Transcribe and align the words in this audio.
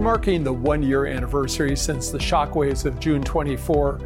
We're 0.00 0.04
marking 0.04 0.42
the 0.42 0.52
one 0.54 0.82
year 0.82 1.04
anniversary 1.04 1.76
since 1.76 2.08
the 2.08 2.16
shockwaves 2.16 2.86
of 2.86 2.98
June 2.98 3.22
24, 3.22 3.98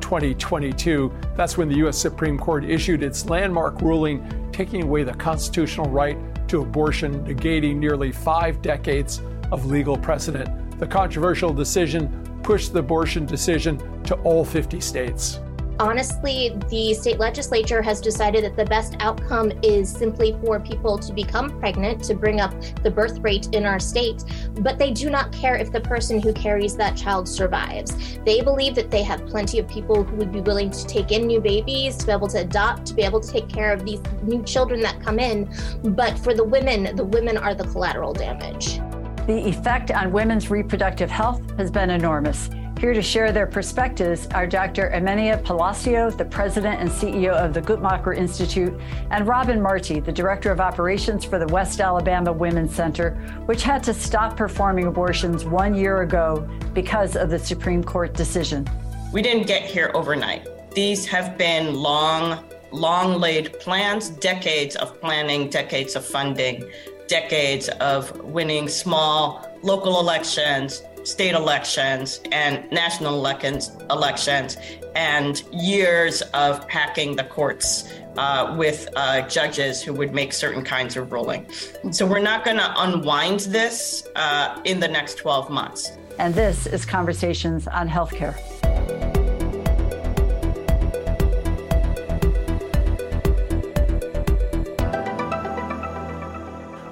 2022. 0.00 1.12
That's 1.36 1.58
when 1.58 1.68
the 1.68 1.76
U.S. 1.80 1.98
Supreme 1.98 2.38
Court 2.38 2.64
issued 2.64 3.02
its 3.02 3.26
landmark 3.26 3.82
ruling 3.82 4.48
taking 4.52 4.84
away 4.84 5.02
the 5.02 5.12
constitutional 5.12 5.90
right 5.90 6.16
to 6.48 6.62
abortion, 6.62 7.26
negating 7.26 7.76
nearly 7.76 8.10
five 8.10 8.62
decades 8.62 9.20
of 9.52 9.66
legal 9.66 9.98
precedent. 9.98 10.78
The 10.80 10.86
controversial 10.86 11.52
decision 11.52 12.40
pushed 12.42 12.72
the 12.72 12.78
abortion 12.78 13.26
decision 13.26 13.76
to 14.04 14.14
all 14.22 14.46
50 14.46 14.80
states 14.80 15.40
honestly, 15.78 16.56
the 16.68 16.94
state 16.94 17.18
legislature 17.18 17.82
has 17.82 18.00
decided 18.00 18.44
that 18.44 18.56
the 18.56 18.64
best 18.64 18.96
outcome 19.00 19.52
is 19.62 19.90
simply 19.90 20.36
for 20.44 20.60
people 20.60 20.98
to 20.98 21.12
become 21.12 21.58
pregnant 21.58 22.02
to 22.04 22.14
bring 22.14 22.40
up 22.40 22.54
the 22.82 22.90
birth 22.90 23.18
rate 23.20 23.48
in 23.52 23.64
our 23.64 23.80
state, 23.80 24.24
but 24.60 24.78
they 24.78 24.90
do 24.90 25.10
not 25.10 25.32
care 25.32 25.56
if 25.56 25.72
the 25.72 25.80
person 25.80 26.20
who 26.20 26.32
carries 26.32 26.76
that 26.76 26.96
child 26.96 27.28
survives. 27.28 28.18
They 28.24 28.40
believe 28.40 28.74
that 28.76 28.90
they 28.90 29.02
have 29.02 29.26
plenty 29.26 29.58
of 29.58 29.68
people 29.68 30.04
who 30.04 30.16
would 30.16 30.32
be 30.32 30.40
willing 30.40 30.70
to 30.70 30.86
take 30.86 31.12
in 31.12 31.26
new 31.26 31.40
babies, 31.40 31.96
to 31.98 32.06
be 32.06 32.12
able 32.12 32.28
to 32.28 32.40
adopt, 32.40 32.86
to 32.86 32.94
be 32.94 33.02
able 33.02 33.20
to 33.20 33.30
take 33.30 33.48
care 33.48 33.72
of 33.72 33.84
these 33.84 34.00
new 34.22 34.42
children 34.42 34.80
that 34.80 35.00
come 35.02 35.18
in. 35.18 35.52
But 35.82 36.18
for 36.18 36.34
the 36.34 36.44
women, 36.44 36.94
the 36.96 37.04
women 37.04 37.36
are 37.36 37.54
the 37.54 37.64
collateral 37.64 38.12
damage. 38.12 38.80
The 39.26 39.48
effect 39.48 39.90
on 39.90 40.12
women's 40.12 40.50
reproductive 40.50 41.10
health 41.10 41.40
has 41.56 41.70
been 41.70 41.90
enormous. 41.90 42.50
Here 42.84 42.92
to 42.92 43.00
share 43.00 43.32
their 43.32 43.46
perspectives 43.46 44.26
are 44.34 44.46
Dr. 44.46 44.90
Herminia 44.90 45.42
Palacio, 45.42 46.10
the 46.10 46.26
president 46.26 46.82
and 46.82 46.90
CEO 46.90 47.32
of 47.32 47.54
the 47.54 47.62
Guttmacher 47.62 48.14
Institute, 48.14 48.78
and 49.10 49.26
Robin 49.26 49.58
Marty, 49.58 50.00
the 50.00 50.12
director 50.12 50.52
of 50.52 50.60
operations 50.60 51.24
for 51.24 51.38
the 51.38 51.46
West 51.46 51.80
Alabama 51.80 52.30
Women's 52.30 52.74
Center, 52.74 53.12
which 53.46 53.62
had 53.62 53.82
to 53.84 53.94
stop 53.94 54.36
performing 54.36 54.86
abortions 54.86 55.46
one 55.46 55.74
year 55.74 56.02
ago 56.02 56.46
because 56.74 57.16
of 57.16 57.30
the 57.30 57.38
Supreme 57.38 57.82
Court 57.82 58.12
decision. 58.12 58.68
We 59.14 59.22
didn't 59.22 59.46
get 59.46 59.62
here 59.62 59.90
overnight. 59.94 60.46
These 60.74 61.06
have 61.06 61.38
been 61.38 61.72
long, 61.72 62.44
long 62.70 63.18
laid 63.18 63.58
plans, 63.60 64.10
decades 64.10 64.76
of 64.76 65.00
planning, 65.00 65.48
decades 65.48 65.96
of 65.96 66.04
funding, 66.04 66.70
decades 67.08 67.70
of 67.80 68.20
winning 68.20 68.68
small 68.68 69.48
local 69.62 70.00
elections, 70.00 70.82
state 71.04 71.34
elections 71.34 72.20
and 72.32 72.70
national 72.70 73.14
elections, 73.14 73.70
elections 73.90 74.56
and 74.94 75.42
years 75.52 76.22
of 76.32 76.66
packing 76.68 77.16
the 77.16 77.24
courts 77.24 77.88
uh, 78.16 78.54
with 78.56 78.88
uh, 78.96 79.22
judges 79.28 79.82
who 79.82 79.92
would 79.92 80.14
make 80.14 80.32
certain 80.32 80.62
kinds 80.62 80.96
of 80.96 81.12
ruling. 81.12 81.46
So 81.90 82.06
we're 82.06 82.20
not 82.20 82.44
going 82.44 82.58
to 82.58 82.72
unwind 82.76 83.40
this 83.40 84.06
uh, 84.16 84.60
in 84.64 84.80
the 84.80 84.88
next 84.88 85.18
12 85.18 85.50
months. 85.50 85.92
And 86.18 86.34
this 86.34 86.66
is 86.66 86.84
Conversations 86.84 87.66
on 87.66 87.88
Healthcare. 87.88 88.36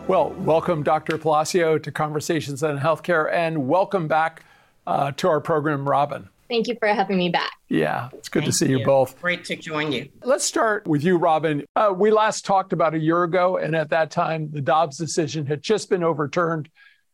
Well, 0.08 0.31
welcome, 0.39 0.83
Dr. 0.83 1.17
Palacio, 1.17 1.78
to 1.78 1.92
Conversations 1.92 2.64
on 2.64 2.77
Healthcare, 2.77 3.33
and 3.33 3.69
welcome 3.69 4.09
back 4.09 4.44
uh, 4.84 5.12
to 5.12 5.28
our 5.28 5.41
program, 5.41 5.89
Robin. 5.89 6.28
Thank 6.48 6.67
you 6.67 6.77
for 6.78 6.89
having 6.89 7.17
me 7.17 7.28
back. 7.28 7.53
Yeah, 7.69 8.11
it's 8.12 8.28
good 8.28 8.41
Thank 8.41 8.53
to 8.53 8.59
see 8.59 8.69
you. 8.69 8.81
you. 8.81 8.84
both. 8.84 9.19
Great 9.22 9.44
to 9.44 9.56
join 9.56 9.92
you. 9.92 10.09
Let's 10.25 10.44
start 10.44 10.89
with 10.89 11.05
you, 11.05 11.19
Robin. 11.19 11.64
Uh, 11.77 11.94
we 11.97 12.11
last 12.11 12.44
talked 12.44 12.72
about 12.72 12.94
a 12.94 12.98
year 12.98 13.22
ago, 13.22 13.59
and 13.59 13.77
at 13.77 13.91
that 13.91 14.11
time, 14.11 14.50
the 14.50 14.61
Dobbs 14.61 14.98
decision 14.98 15.47
had 15.47 15.62
just 15.62 15.89
been 15.89 16.03
overturned, 16.03 16.69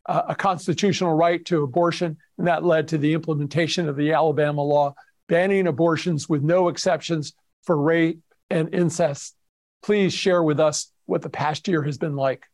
uh, 0.07 0.23
a 0.29 0.35
constitutional 0.35 1.15
right 1.15 1.45
to 1.45 1.63
abortion, 1.63 2.17
and 2.39 2.47
that 2.47 2.65
led 2.65 2.89
to 2.89 2.99
the 2.99 3.13
implementation 3.13 3.87
of 3.87 3.97
the 3.97 4.13
Alabama 4.13 4.63
law 4.63 4.95
banning 5.29 5.67
abortions 5.67 6.27
with 6.27 6.43
no 6.43 6.69
exceptions 6.69 7.35
for 7.63 7.77
rape 7.77 8.23
and 8.49 8.75
incest. 8.75 9.37
Please 9.83 10.15
share 10.15 10.43
with 10.43 10.59
us 10.59 10.91
what 11.05 11.21
the 11.21 11.31
past 11.31 11.69
year 11.69 11.83
has 11.83 11.99
been 11.99 12.17
like. 12.17 12.49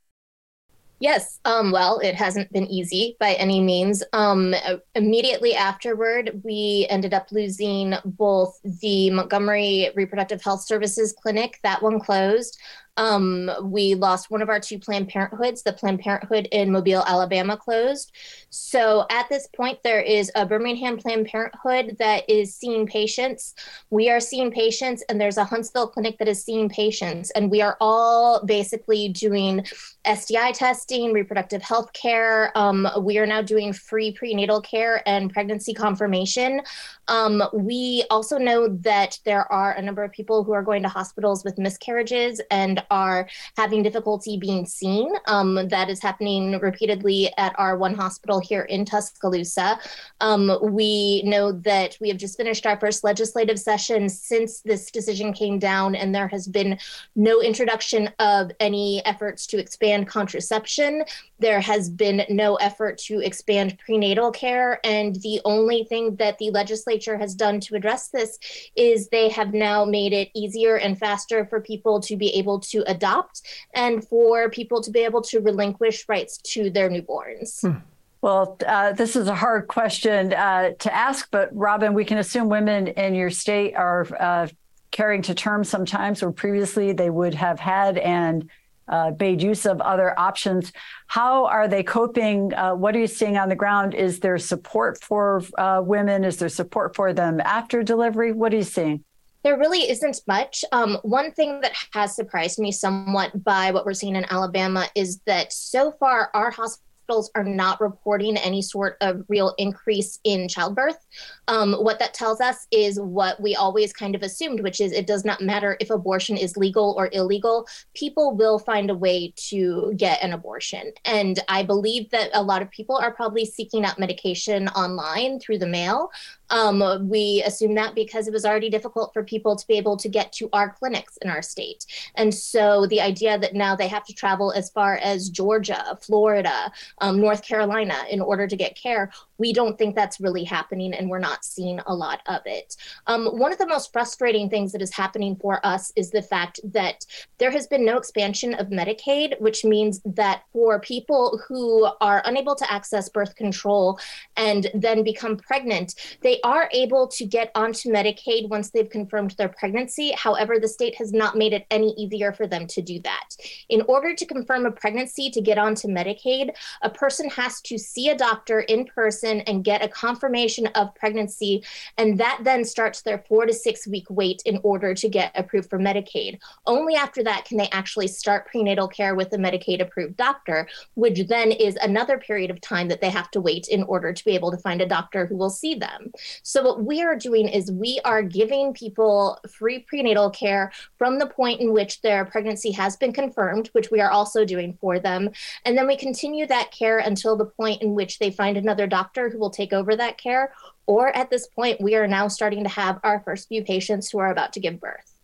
Yes. 1.04 1.38
Um, 1.44 1.70
well, 1.70 1.98
it 1.98 2.15
hasn't 2.15 2.50
been 2.50 2.66
easy 2.66 3.15
by 3.20 3.34
any 3.34 3.60
means. 3.60 4.03
Um, 4.15 4.54
immediately 4.94 5.54
afterward, 5.54 6.41
we 6.42 6.87
ended 6.88 7.12
up 7.12 7.31
losing 7.31 7.92
both 8.06 8.59
the 8.81 9.10
Montgomery 9.10 9.91
Reproductive 9.94 10.42
Health 10.42 10.65
Services 10.65 11.15
Clinic, 11.22 11.60
that 11.62 11.82
one 11.82 12.00
closed. 12.00 12.59
Um, 12.97 13.50
we 13.62 13.94
lost 13.94 14.31
one 14.31 14.43
of 14.43 14.49
our 14.49 14.60
two 14.60 14.78
Planned 14.78 15.10
Parenthoods. 15.10 15.62
The 15.62 15.72
Planned 15.72 16.00
Parenthood 16.00 16.49
in 16.53 16.71
Mobile, 16.71 17.03
Alabama 17.06 17.56
closed. 17.56 18.12
So 18.50 19.06
at 19.10 19.28
this 19.28 19.49
point, 19.49 19.82
there 19.82 20.00
is 20.00 20.31
a 20.34 20.47
Birmingham 20.47 20.99
Planned 20.99 21.27
Parenthood 21.27 21.97
that 21.99 22.28
is 22.28 22.54
seeing 22.54 22.87
patients. 22.87 23.54
We 23.91 24.10
are 24.10 24.21
seeing 24.21 24.50
patients, 24.50 25.03
and 25.09 25.21
there's 25.21 25.38
a 25.38 25.44
Huntsville 25.44 25.88
clinic 25.88 26.19
that 26.19 26.28
is 26.28 26.44
seeing 26.44 26.69
patients. 26.69 27.31
And 27.31 27.50
we 27.50 27.62
are 27.62 27.77
all 27.81 28.44
basically 28.44 29.09
doing 29.09 29.65
STI 30.06 30.53
testing, 30.53 31.12
reproductive 31.12 31.62
health 31.62 31.93
care. 31.93 32.56
Um, 32.56 32.88
we 33.00 33.19
are 33.19 33.27
now 33.27 33.43
doing 33.43 33.72
free 33.72 34.12
prenatal 34.12 34.60
care 34.60 35.03
and 35.06 35.33
pregnancy 35.33 35.75
confirmation. 35.75 36.60
Um, 37.09 37.42
we 37.53 38.04
also 38.10 38.38
know 38.38 38.69
that 38.69 39.19
there 39.25 39.50
are 39.53 39.72
a 39.72 39.82
number 39.82 40.04
of 40.04 40.12
people 40.12 40.44
who 40.44 40.53
are 40.53 40.62
going 40.62 40.82
to 40.82 40.88
hospitals 40.88 41.44
with 41.44 41.59
miscarriages 41.59 42.41
and 42.50 42.82
are 42.91 43.28
having 43.56 43.82
difficulty 43.82 44.37
being 44.37 44.66
seen. 44.66 45.12
Um, 45.26 45.69
that 45.69 45.91
is 45.91 46.03
happening 46.03 46.59
repeatedly 46.59 47.32
at 47.37 47.54
our 47.59 47.76
one 47.76 47.94
hospital 47.94 48.41
here 48.41 48.62
in 48.62 48.84
Tuscaloosa. 48.84 49.78
Um, 50.20 50.59
we 50.62 51.22
know 51.22 51.53
that 51.53 51.97
we 52.00 52.09
have 52.09 52.19
just 52.19 52.37
finished 52.37 52.66
our 52.66 52.78
first 52.78 53.04
legislative 53.04 53.59
session 53.59 54.09
since 54.09 54.60
this 54.60 54.91
decision 54.91 55.32
came 55.32 55.59
down, 55.59 55.94
and 55.94 56.15
there 56.15 56.28
has 56.28 56.47
been 56.47 56.78
no 57.16 57.41
introduction 57.41 58.10
of 58.19 58.50
any 58.60 59.04
efforts 59.04 59.47
to 59.48 59.59
expand 59.59 60.09
contraception. 60.09 61.04
There 61.39 61.61
has 61.61 61.91
been 61.91 62.25
no 62.28 62.56
effort 62.56 62.99
to 63.06 63.21
expand 63.21 63.78
prenatal 63.84 64.31
care. 64.31 64.81
And 64.84 65.17
the 65.17 65.41
only 65.45 65.84
thing 65.84 66.17
that 66.17 66.39
the 66.39 66.50
legislature 66.50 67.19
has 67.19 67.34
done 67.34 67.61
to 67.61 67.75
address 67.75 68.09
this 68.09 68.39
is 68.77 69.09
they 69.09 69.28
have 69.31 69.53
now 69.53 69.84
made 69.84 70.12
it 70.12 70.31
easier 70.34 70.77
and 70.77 70.99
faster 70.99 71.45
for 71.45 71.61
people 71.61 72.00
to 72.00 72.17
be 72.17 72.31
able 72.37 72.61
to 72.61 72.84
adopt 72.89 73.43
and 73.75 74.06
for 74.06 74.49
people 74.50 74.81
to 74.83 74.91
be 74.91 75.00
able 75.00 75.22
to 75.22 75.41
relinquish 75.41 76.09
rights 76.09 76.39
to 76.39 76.71
their 76.71 76.89
newborns. 76.89 77.61
Hmm. 77.61 77.78
Well, 78.25 78.56
uh, 78.66 78.93
this 78.93 79.16
is 79.16 79.28
a 79.28 79.34
hard 79.34 79.69
question 79.69 80.33
uh, 80.33 80.71
to 80.78 80.95
ask, 80.95 81.28
but 81.31 81.51
Robin, 81.53 81.93
we 81.93 82.06
can 82.06 82.16
assume 82.16 82.49
women 82.49 82.89
in 82.89 83.15
your 83.15 83.28
state 83.28 83.75
are 83.75 84.06
uh, 84.19 84.49
carrying 84.91 85.21
to 85.22 85.34
term 85.34 85.62
sometimes 85.62 86.22
where 86.22 86.33
previously 86.33 86.93
they 86.93 87.11
would 87.11 87.34
have 87.34 87.61
had 87.61 87.99
and 87.99 88.49
uh, 88.89 89.12
made 89.19 89.43
use 89.43 89.67
of 89.67 89.81
other 89.81 90.19
options. 90.19 90.72
How 91.06 91.47
are 91.47 91.69
they 91.69 91.83
coping? 91.83 92.53
Uh, 92.55 92.75
what 92.75 92.95
are 92.95 93.00
you 93.00 93.06
seeing 93.06 93.37
on 93.37 93.49
the 93.49 93.56
ground? 93.56 93.95
Is 93.95 94.21
there 94.21 94.39
support 94.39 95.03
for 95.03 95.43
uh, 95.59 95.83
women? 95.84 96.25
Is 96.25 96.37
there 96.37 96.49
support 96.49 96.95
for 96.95 97.12
them 97.12 97.41
after 97.41 97.83
delivery? 97.83 98.33
What 98.33 98.53
are 98.53 98.56
you 98.56 98.62
seeing? 98.62 99.05
There 99.43 99.59
really 99.59 99.91
isn't 99.91 100.22
much. 100.27 100.65
Um, 100.72 100.99
one 101.03 101.31
thing 101.33 101.61
that 101.61 101.72
has 101.93 102.17
surprised 102.17 102.59
me 102.59 102.72
somewhat 102.72 103.45
by 103.45 103.72
what 103.72 103.84
we're 103.84 103.93
seeing 103.93 104.17
in 104.17 104.25
Alabama 104.31 104.89
is 104.95 105.21
that 105.27 105.53
so 105.53 105.93
far 105.93 106.31
our 106.33 106.51
hospital 106.51 106.84
hospitals 107.04 107.31
are 107.34 107.44
not 107.44 107.81
reporting 107.81 108.37
any 108.37 108.62
sort 108.62 108.97
of 109.00 109.25
real 109.28 109.54
increase 109.59 110.20
in 110.25 110.48
childbirth. 110.48 111.06
Um, 111.48 111.75
what 111.75 111.98
that 111.98 112.15
tells 112.15 112.41
us 112.41 112.66
is 112.70 112.98
what 112.98 113.41
we 113.41 113.54
always 113.54 113.92
kind 113.92 114.15
of 114.15 114.22
assumed, 114.22 114.60
which 114.60 114.81
is 114.81 114.92
it 114.92 115.06
does 115.06 115.25
not 115.25 115.41
matter 115.41 115.76
if 115.81 115.91
abortion 115.91 116.37
is 116.37 116.56
legal 116.56 116.94
or 116.97 117.10
illegal, 117.12 117.66
people 117.94 118.34
will 118.34 118.59
find 118.59 118.91
a 118.91 118.94
way 118.94 119.32
to 119.48 119.92
get 119.97 120.22
an 120.22 120.33
abortion. 120.33 120.92
And 121.04 121.39
I 121.48 121.62
believe 121.62 122.10
that 122.10 122.30
a 122.33 122.42
lot 122.42 122.62
of 122.62 122.71
people 122.71 122.97
are 122.97 123.12
probably 123.12 123.45
seeking 123.45 123.84
out 123.84 123.98
medication 123.98 124.68
online 124.68 125.41
through 125.41 125.59
the 125.59 125.66
mail. 125.66 126.10
Um, 126.50 127.08
we 127.08 127.42
assume 127.46 127.74
that 127.74 127.94
because 127.94 128.28
it 128.28 128.32
was 128.32 128.44
already 128.44 128.70
difficult 128.70 129.12
for 129.12 129.22
people 129.22 129.56
to 129.56 129.66
be 129.66 129.76
able 129.78 129.96
to 129.96 130.08
get 130.08 130.32
to 130.34 130.48
our 130.52 130.70
clinics 130.70 131.16
in 131.18 131.30
our 131.30 131.42
state. 131.42 131.86
And 132.14 132.32
so 132.32 132.86
the 132.86 133.00
idea 133.00 133.38
that 133.38 133.54
now 133.54 133.74
they 133.74 133.88
have 133.88 134.04
to 134.04 134.14
travel 134.14 134.52
as 134.52 134.70
far 134.70 134.96
as 134.96 135.30
Georgia, 135.30 135.98
Florida, 136.00 136.70
um, 136.98 137.20
North 137.20 137.42
Carolina 137.42 137.96
in 138.10 138.20
order 138.20 138.46
to 138.46 138.56
get 138.56 138.76
care, 138.76 139.10
we 139.38 139.52
don't 139.52 139.78
think 139.78 139.94
that's 139.94 140.20
really 140.20 140.44
happening 140.44 140.94
and 140.94 141.08
we're 141.08 141.18
not 141.18 141.44
seeing 141.44 141.80
a 141.86 141.94
lot 141.94 142.20
of 142.26 142.42
it. 142.46 142.76
Um, 143.06 143.26
one 143.38 143.52
of 143.52 143.58
the 143.58 143.66
most 143.66 143.92
frustrating 143.92 144.48
things 144.48 144.72
that 144.72 144.82
is 144.82 144.92
happening 144.92 145.36
for 145.36 145.64
us 145.66 145.92
is 145.96 146.10
the 146.10 146.22
fact 146.22 146.60
that 146.72 147.04
there 147.38 147.50
has 147.50 147.66
been 147.66 147.84
no 147.84 147.96
expansion 147.96 148.54
of 148.54 148.68
Medicaid, 148.68 149.41
which 149.41 149.64
means 149.64 150.00
that 150.04 150.42
for 150.52 150.80
people 150.80 151.41
who 151.48 151.88
are 152.00 152.22
unable 152.24 152.54
to 152.54 152.72
access 152.72 153.08
birth 153.08 153.34
control 153.34 153.98
and 154.36 154.70
then 154.74 155.02
become 155.02 155.36
pregnant, 155.36 155.94
they 156.20 156.34
are 156.42 156.69
able 156.72 157.09
to 157.09 157.25
get 157.25 157.51
onto 157.54 157.91
Medicaid 157.91 158.48
once 158.48 158.71
they've 158.71 158.89
confirmed 158.89 159.33
their 159.33 159.48
pregnancy. 159.48 160.13
However, 160.13 160.59
the 160.59 160.69
state 160.69 160.95
has 160.97 161.13
not 161.13 161.36
made 161.36 161.53
it 161.53 161.66
any 161.71 161.95
easier 161.98 162.33
for 162.33 162.47
them 162.47 162.66
to 162.69 162.83
do 162.83 163.01
that. 163.01 163.36
In 163.69 163.83
order 163.83 164.15
to 164.15 164.27
confirm 164.27 164.66
a 164.66 164.71
pregnancy 164.71 165.31
to 165.31 165.41
get 165.41 165.59
onto 165.59 165.89
Medicaid, 165.89 166.51
A 166.83 166.91
person 166.91 167.28
has 167.31 167.60
to 167.63 167.78
see 167.78 168.09
a 168.09 168.16
doctor 168.16 168.60
in 168.60 168.84
person 168.84 169.41
and 169.42 169.65
get 169.65 169.83
a 169.83 169.89
confirmation 169.89 170.66
of 170.69 170.95
pregnancy, 170.95 171.65
and 171.98 172.19
that 172.19 172.41
then 172.42 172.65
starts 172.65 173.03
their 173.03 173.25
four 173.28 173.47
to 173.47 173.53
six 173.53 173.87
week 173.87 174.07
wait 174.10 174.42
in 174.45 174.60
order 174.63 174.95
to 174.95 175.09
get 175.09 175.33
approved 175.34 175.71
for 175.71 175.78
Medicaid. 175.78 176.39
Only 176.66 176.95
after 176.95 177.22
that 177.25 177.45
can 177.45 177.59
they 177.59 177.69
actually 177.71 178.09
start 178.09 178.47
prenatal 178.47 178.89
care 178.89 179.15
with 179.15 179.33
a 179.33 179.39
Medicaid 179.39 179.80
approved 179.80 180.16
doctor, 180.16 180.69
which 180.95 181.27
then 181.27 181.53
is 181.53 181.77
another 181.77 182.19
period 182.19 182.51
of 182.51 182.60
time 182.60 182.89
that 182.89 183.01
they 183.01 183.10
have 183.10 183.30
to 183.33 183.41
wait 183.41 183.69
in 183.69 183.83
order 183.84 184.13
to 184.13 184.25
be 184.25 184.34
able 184.34 184.51
to 184.51 184.59
find 184.59 184.80
a 184.80 184.87
doctor 184.87 185.27
who 185.27 185.37
will 185.37 185.51
see 185.51 185.75
them. 185.75 186.13
So, 186.42 186.62
what 186.62 186.84
we 186.84 187.03
are 187.03 187.16
doing 187.16 187.48
is 187.48 187.71
we 187.71 188.00
are 188.04 188.22
giving 188.22 188.72
people 188.72 189.38
free 189.50 189.80
prenatal 189.80 190.30
care 190.30 190.72
from 190.98 191.18
the 191.18 191.26
point 191.26 191.60
in 191.60 191.72
which 191.72 192.00
their 192.03 192.24
pregnancy 192.24 192.71
has 192.72 192.97
been 192.97 193.12
confirmed, 193.12 193.68
which 193.72 193.91
we 193.91 194.00
are 194.00 194.10
also 194.10 194.44
doing 194.44 194.76
for 194.80 194.98
them. 194.98 195.30
And 195.65 195.76
then 195.76 195.86
we 195.86 195.97
continue 195.97 196.47
that 196.47 196.71
care 196.71 196.98
until 196.98 197.36
the 197.36 197.47
point 197.47 197.82
in 197.82 197.94
which 197.94 198.18
they 198.18 198.30
find 198.30 198.56
another 198.56 198.86
doctor 198.86 199.30
who 199.30 199.38
will 199.38 199.50
take 199.50 199.72
over 199.72 199.97
that 199.97 200.18
care. 200.18 200.53
Or 200.86 201.16
at 201.16 201.30
this 201.30 201.47
point, 201.47 201.80
we 201.80 201.94
are 201.94 202.06
now 202.06 202.28
starting 202.28 202.62
to 202.65 202.70
have 202.70 203.00
our 203.03 203.20
first 203.20 203.48
few 203.48 203.65
patients 203.65 204.10
who 204.10 204.18
are 204.18 204.30
about 204.30 204.53
to 204.54 204.60
give 204.60 204.80
birth. 204.80 205.15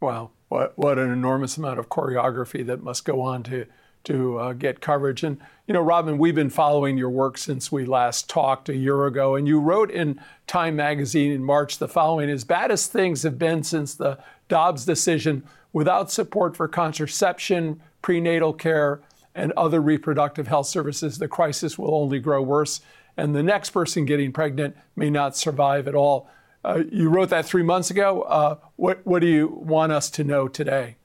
Wow, 0.00 0.30
what, 0.48 0.78
what 0.78 0.98
an 0.98 1.10
enormous 1.10 1.56
amount 1.56 1.80
of 1.80 1.88
choreography 1.88 2.64
that 2.66 2.82
must 2.82 3.04
go 3.04 3.20
on 3.20 3.42
to 3.44 3.66
to 4.04 4.38
uh, 4.38 4.52
get 4.52 4.80
coverage. 4.80 5.22
And, 5.22 5.38
you 5.66 5.74
know, 5.74 5.82
Robin, 5.82 6.18
we've 6.18 6.34
been 6.34 6.50
following 6.50 6.96
your 6.96 7.10
work 7.10 7.36
since 7.38 7.70
we 7.70 7.84
last 7.84 8.28
talked 8.28 8.68
a 8.68 8.76
year 8.76 9.06
ago. 9.06 9.34
And 9.34 9.46
you 9.46 9.60
wrote 9.60 9.90
in 9.90 10.20
Time 10.46 10.76
magazine 10.76 11.30
in 11.30 11.44
March 11.44 11.78
the 11.78 11.88
following 11.88 12.30
As 12.30 12.44
bad 12.44 12.70
as 12.70 12.86
things 12.86 13.22
have 13.22 13.38
been 13.38 13.62
since 13.62 13.94
the 13.94 14.18
Dobbs 14.48 14.84
decision, 14.84 15.44
without 15.72 16.10
support 16.10 16.56
for 16.56 16.68
contraception, 16.68 17.80
prenatal 18.00 18.52
care, 18.52 19.00
and 19.34 19.52
other 19.52 19.80
reproductive 19.80 20.48
health 20.48 20.66
services, 20.66 21.18
the 21.18 21.28
crisis 21.28 21.78
will 21.78 21.94
only 21.94 22.18
grow 22.18 22.42
worse. 22.42 22.80
And 23.16 23.34
the 23.34 23.42
next 23.42 23.70
person 23.70 24.04
getting 24.04 24.32
pregnant 24.32 24.76
may 24.96 25.10
not 25.10 25.36
survive 25.36 25.86
at 25.86 25.94
all. 25.94 26.30
Uh, 26.64 26.82
you 26.90 27.08
wrote 27.08 27.30
that 27.30 27.46
three 27.46 27.62
months 27.62 27.90
ago. 27.90 28.22
Uh, 28.22 28.56
what, 28.76 29.04
what 29.04 29.20
do 29.20 29.26
you 29.26 29.48
want 29.48 29.92
us 29.92 30.10
to 30.10 30.24
know 30.24 30.48
today? 30.48 30.97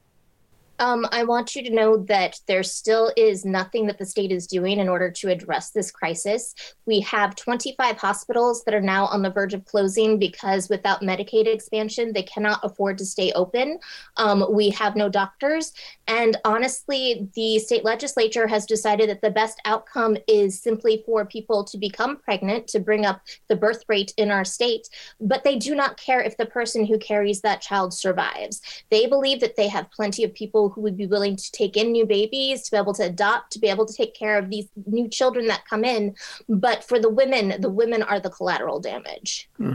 Um, 0.79 1.05
I 1.11 1.23
want 1.23 1.55
you 1.55 1.63
to 1.63 1.69
know 1.69 1.97
that 2.05 2.39
there 2.47 2.63
still 2.63 3.11
is 3.15 3.45
nothing 3.45 3.85
that 3.87 3.99
the 3.99 4.05
state 4.05 4.31
is 4.31 4.47
doing 4.47 4.79
in 4.79 4.89
order 4.89 5.11
to 5.11 5.29
address 5.29 5.69
this 5.69 5.91
crisis. 5.91 6.55
We 6.85 6.99
have 7.01 7.35
25 7.35 7.97
hospitals 7.97 8.63
that 8.63 8.73
are 8.73 8.81
now 8.81 9.05
on 9.05 9.21
the 9.21 9.29
verge 9.29 9.53
of 9.53 9.65
closing 9.65 10.17
because 10.17 10.69
without 10.69 11.01
Medicaid 11.01 11.45
expansion, 11.45 12.11
they 12.11 12.23
cannot 12.23 12.59
afford 12.63 12.97
to 12.97 13.05
stay 13.05 13.31
open. 13.33 13.79
Um, 14.17 14.45
we 14.49 14.69
have 14.71 14.95
no 14.95 15.09
doctors. 15.09 15.73
And 16.07 16.37
honestly, 16.43 17.29
the 17.35 17.59
state 17.59 17.85
legislature 17.85 18.47
has 18.47 18.65
decided 18.65 19.09
that 19.09 19.21
the 19.21 19.31
best 19.31 19.61
outcome 19.65 20.17
is 20.27 20.61
simply 20.61 21.03
for 21.05 21.25
people 21.25 21.63
to 21.65 21.77
become 21.77 22.17
pregnant 22.17 22.67
to 22.69 22.79
bring 22.79 23.05
up 23.05 23.21
the 23.47 23.55
birth 23.55 23.83
rate 23.87 24.13
in 24.17 24.31
our 24.31 24.43
state. 24.45 24.89
But 25.21 25.43
they 25.43 25.55
do 25.55 25.75
not 25.75 25.97
care 25.97 26.21
if 26.21 26.35
the 26.35 26.45
person 26.45 26.85
who 26.85 26.97
carries 26.97 27.41
that 27.41 27.61
child 27.61 27.93
survives. 27.93 28.61
They 28.89 29.05
believe 29.05 29.39
that 29.41 29.55
they 29.55 29.67
have 29.67 29.91
plenty 29.91 30.23
of 30.23 30.33
people 30.33 30.62
who 30.69 30.81
would 30.81 30.97
be 30.97 31.05
willing 31.05 31.35
to 31.35 31.51
take 31.51 31.77
in 31.77 31.91
new 31.91 32.05
babies, 32.05 32.63
to 32.63 32.71
be 32.71 32.77
able 32.77 32.93
to 32.93 33.03
adopt, 33.03 33.51
to 33.53 33.59
be 33.59 33.67
able 33.67 33.85
to 33.85 33.93
take 33.93 34.13
care 34.15 34.37
of 34.37 34.49
these 34.49 34.67
new 34.85 35.07
children 35.07 35.47
that 35.47 35.65
come 35.67 35.83
in. 35.83 36.15
But 36.49 36.83
for 36.83 36.99
the 36.99 37.09
women, 37.09 37.61
the 37.61 37.69
women 37.69 38.01
are 38.03 38.19
the 38.19 38.29
collateral 38.29 38.79
damage. 38.79 39.49
Hmm. 39.57 39.73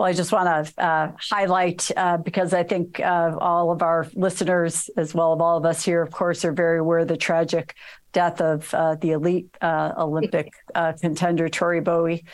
Well, 0.00 0.08
I 0.08 0.14
just 0.14 0.32
want 0.32 0.66
to 0.66 0.82
uh, 0.82 1.12
highlight 1.20 1.90
uh, 1.94 2.16
because 2.16 2.54
I 2.54 2.62
think 2.62 3.00
uh, 3.00 3.36
all 3.38 3.70
of 3.70 3.82
our 3.82 4.06
listeners, 4.14 4.88
as 4.96 5.14
well 5.14 5.34
as 5.34 5.40
all 5.40 5.58
of 5.58 5.66
us 5.66 5.84
here, 5.84 6.00
of 6.00 6.10
course, 6.10 6.42
are 6.42 6.52
very 6.52 6.78
aware 6.78 7.00
of 7.00 7.08
the 7.08 7.18
tragic 7.18 7.74
death 8.12 8.40
of 8.40 8.72
uh, 8.74 8.94
the 8.96 9.12
elite 9.12 9.48
uh, 9.60 9.92
Olympic 9.96 10.52
uh, 10.74 10.92
contender 11.00 11.48
Tori 11.48 11.80
Bowie 11.80 12.24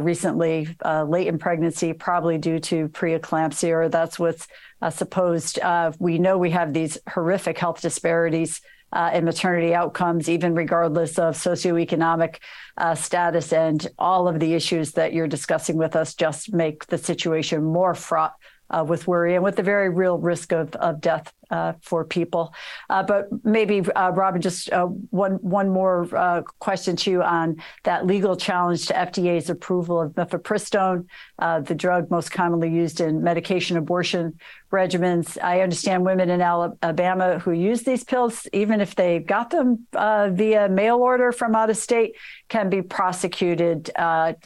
recently, 0.00 0.68
late 0.84 1.28
in 1.28 1.38
pregnancy, 1.38 1.92
probably 1.92 2.38
due 2.38 2.58
to 2.58 2.88
preeclampsia, 2.88 3.70
or 3.70 3.88
that's 3.88 4.18
what's 4.18 4.48
supposed. 4.90 5.58
we 5.98 6.18
know 6.18 6.38
we 6.38 6.50
have 6.50 6.72
these 6.72 6.98
horrific 7.08 7.58
health 7.58 7.80
disparities 7.80 8.60
uh, 8.92 9.10
in 9.12 9.24
maternity 9.24 9.74
outcomes, 9.74 10.28
even 10.28 10.54
regardless 10.54 11.18
of 11.18 11.34
socioeconomic 11.34 12.36
uh, 12.76 12.94
status. 12.94 13.52
And 13.52 13.86
all 13.98 14.28
of 14.28 14.40
the 14.40 14.54
issues 14.54 14.92
that 14.92 15.12
you're 15.12 15.28
discussing 15.28 15.76
with 15.76 15.96
us 15.96 16.14
just 16.14 16.52
make 16.52 16.86
the 16.86 16.98
situation 16.98 17.64
more 17.64 17.94
fraught 17.94 18.34
uh, 18.70 18.84
with 18.86 19.06
worry 19.06 19.34
and 19.34 19.44
with 19.44 19.56
the 19.56 19.62
very 19.62 19.90
real 19.90 20.18
risk 20.18 20.52
of, 20.52 20.74
of 20.76 21.00
death 21.00 21.32
uh, 21.50 21.74
for 21.80 22.04
people. 22.04 22.52
Uh, 22.90 23.02
but 23.02 23.28
maybe, 23.44 23.80
uh, 23.92 24.10
Robin, 24.10 24.40
just 24.40 24.72
uh, 24.72 24.86
one 24.86 25.34
one 25.34 25.68
more 25.68 26.08
uh, 26.16 26.42
question 26.58 26.96
to 26.96 27.10
you 27.10 27.22
on 27.22 27.62
that 27.84 28.06
legal 28.06 28.36
challenge 28.36 28.86
to 28.86 28.94
FDA's 28.94 29.48
approval 29.50 30.00
of 30.00 30.12
mifepristone, 30.12 31.06
the 31.38 31.74
drug 31.74 32.10
most 32.10 32.30
commonly 32.30 32.70
used 32.70 33.00
in 33.00 33.22
medication 33.22 33.76
abortion 33.76 34.38
regimens. 34.72 35.40
I 35.40 35.60
understand 35.60 36.04
women 36.04 36.30
in 36.30 36.40
Alabama 36.40 37.38
who 37.38 37.52
use 37.52 37.82
these 37.82 38.02
pills, 38.02 38.48
even 38.52 38.80
if 38.80 38.96
they 38.96 39.20
got 39.20 39.50
them 39.50 39.86
via 39.92 40.68
mail 40.68 40.96
order 40.96 41.30
from 41.32 41.54
out 41.54 41.70
of 41.70 41.76
state, 41.76 42.16
can 42.48 42.68
be 42.68 42.82
prosecuted. 42.82 43.90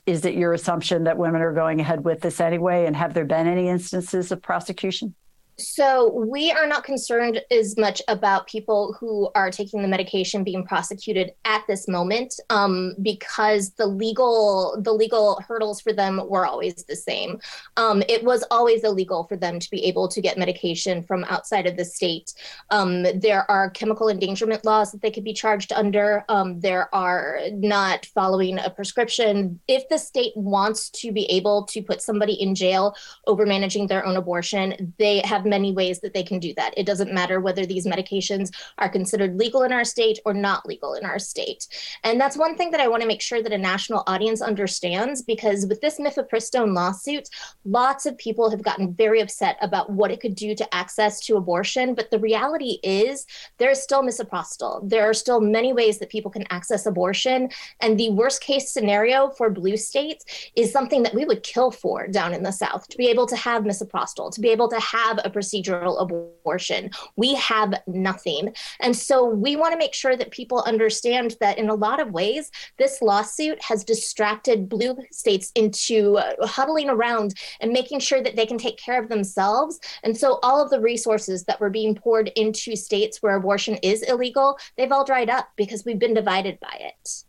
is 0.07 0.25
it 0.25 0.35
your 0.35 0.53
assumption 0.53 1.05
that 1.05 1.17
women 1.17 1.41
are 1.41 1.53
going 1.53 1.81
ahead 1.81 2.05
with 2.05 2.21
this 2.21 2.41
anyway? 2.41 2.87
And 2.87 2.95
have 2.95 3.15
there 3.15 3.25
been 3.25 3.47
any 3.47 3.69
instances 3.69 4.31
of 4.33 4.43
prosecution? 4.43 5.15
So 5.61 6.11
we 6.13 6.51
are 6.51 6.67
not 6.67 6.85
concerned 6.85 7.43
as 7.51 7.77
much 7.77 8.01
about 8.09 8.47
people 8.47 8.97
who 8.99 9.31
are 9.35 9.51
taking 9.51 9.83
the 9.83 9.89
medication 9.89 10.43
being 10.43 10.65
prosecuted 10.65 11.33
at 11.45 11.65
this 11.69 11.87
moment, 11.87 12.35
um, 12.49 12.95
because 13.03 13.71
the 13.73 13.87
legal 13.87 14.81
the 14.81 14.93
legal 14.93 15.41
hurdles 15.47 15.81
for 15.81 15.93
them 15.93 16.21
were 16.29 16.47
always 16.47 16.85
the 16.85 16.97
same. 16.97 17.41
Um, 17.77 18.03
it 18.09 18.25
was 18.25 18.45
always 18.51 18.85
illegal 18.85 19.25
for 19.25 19.37
them 19.37 19.59
to 19.61 19.71
be 19.71 19.85
able 19.85 20.09
to 20.09 20.21
get 20.21 20.39
medication 20.39 21.03
from 21.03 21.25
outside 21.25 21.67
of 21.67 21.77
the 21.77 21.85
state. 21.85 22.33
Um, 22.71 23.03
there 23.21 23.49
are 23.51 23.71
chemical 23.71 24.09
endangerment 24.09 24.65
laws 24.65 24.93
that 24.93 25.03
they 25.03 25.11
could 25.11 25.25
be 25.25 25.35
charged 25.35 25.73
under. 25.73 26.25
Um, 26.29 26.61
there 26.61 26.93
are 26.95 27.39
not 27.53 28.07
following 28.07 28.59
a 28.59 28.71
prescription. 28.71 29.61
If 29.69 29.89
the 29.89 29.99
state 29.99 30.33
wants 30.37 30.91
to 30.91 31.13
be 31.13 31.25
able 31.27 31.65
to 31.67 31.83
put 31.83 32.01
somebody 32.01 32.35
in 32.35 32.55
jail 32.55 32.95
over 33.27 33.45
managing 33.45 33.87
their 33.87 34.07
own 34.07 34.17
abortion, 34.17 34.95
they 34.99 35.21
have 35.21 35.45
many 35.51 35.73
ways 35.73 36.01
that 36.01 36.15
they 36.15 36.23
can 36.23 36.39
do 36.39 36.55
that. 36.55 36.73
It 36.77 36.87
doesn't 36.87 37.13
matter 37.13 37.41
whether 37.41 37.67
these 37.67 37.87
medications 37.87 38.51
are 38.79 38.89
considered 38.89 39.37
legal 39.37 39.63
in 39.65 39.73
our 39.73 39.85
state 39.85 40.19
or 40.25 40.33
not 40.33 40.65
legal 40.65 40.95
in 40.95 41.05
our 41.05 41.19
state. 41.19 41.67
And 42.05 42.19
that's 42.21 42.37
one 42.37 42.57
thing 42.57 42.71
that 42.71 42.81
I 42.81 42.89
want 42.89 43.03
to 43.03 43.09
make 43.09 43.21
sure 43.21 43.43
that 43.43 43.53
a 43.53 43.59
national 43.59 44.05
audience 44.07 44.41
understands 44.41 45.23
because 45.23 45.67
with 45.67 45.81
this 45.81 45.99
mifepristone 45.99 46.75
lawsuit, 46.75 47.29
lots 47.65 48.07
of 48.07 48.17
people 48.17 48.51
have 48.51 48.63
gotten 48.63 48.95
very 48.95 49.21
upset 49.21 49.59
about 49.61 49.91
what 49.91 50.11
it 50.11 50.21
could 50.21 50.35
do 50.35 50.55
to 50.55 50.75
access 50.75 51.21
to 51.27 51.37
abortion. 51.37 51.95
But 51.95 52.11
the 52.11 52.19
reality 52.19 52.79
is 52.83 53.27
there 53.59 53.71
is 53.71 53.83
still 53.83 54.03
misoprostol. 54.03 54.89
There 54.89 55.09
are 55.09 55.15
still 55.15 55.41
many 55.41 55.73
ways 55.73 55.99
that 55.99 56.11
people 56.11 56.31
can 56.31 56.47
access 56.51 56.87
abortion. 56.87 57.51
And 57.81 57.99
the 57.99 58.11
worst 58.11 58.43
case 58.43 58.71
scenario 58.71 59.31
for 59.31 59.51
blue 59.51 59.77
states 59.77 60.25
is 60.57 60.73
something 60.73 61.03
that 61.03 61.15
we 61.15 61.25
would 61.25 61.43
kill 61.43 61.71
for 61.71 62.07
down 62.07 62.33
in 62.33 62.43
the 62.43 62.53
South 62.53 62.89
to 62.89 62.97
be 62.97 63.09
able 63.09 63.27
to 63.27 63.37
have 63.37 63.65
misoprostol, 63.65 64.33
to 64.33 64.41
be 64.41 64.51
able 64.51 64.69
to 64.69 64.81
have 64.81 65.19
a 65.25 65.31
procedural 65.41 66.01
abortion. 66.01 66.91
We 67.17 67.35
have 67.35 67.75
nothing. 67.87 68.55
And 68.81 68.95
so 68.95 69.25
we 69.25 69.57
want 69.57 69.73
to 69.73 69.79
make 69.79 69.95
sure 69.95 70.17
that 70.17 70.31
people 70.31 70.63
understand 70.67 71.37
that 71.41 71.59
in 71.59 71.71
a 71.71 71.75
lot 71.75 72.01
of 72.01 72.13
ways, 72.13 72.51
this 72.79 73.01
lawsuit 73.01 73.63
has 73.63 73.85
distracted 73.85 74.69
blue 74.69 74.97
states 75.11 75.51
into 75.55 76.19
huddling 76.43 76.91
around 76.91 77.35
and 77.61 77.73
making 77.73 78.01
sure 78.01 78.23
that 78.23 78.37
they 78.37 78.47
can 78.47 78.59
take 78.59 78.79
care 78.79 79.03
of 79.03 79.09
themselves. 79.09 79.81
And 80.03 80.17
so 80.17 80.39
all 80.43 80.63
of 80.63 80.71
the 80.71 80.81
resources 80.81 81.45
that 81.45 81.61
were 81.61 81.71
being 81.71 81.95
poured 81.95 82.29
into 82.37 82.77
states 82.77 83.23
where 83.23 83.37
abortion 83.37 83.77
is 83.77 84.03
illegal, 84.03 84.59
they've 84.77 84.93
all 84.93 85.05
dried 85.05 85.31
up 85.31 85.49
because 85.57 85.85
we've 85.85 85.99
been 85.99 86.15
divided 86.15 86.59
by 86.61 86.77
it. 86.81 87.25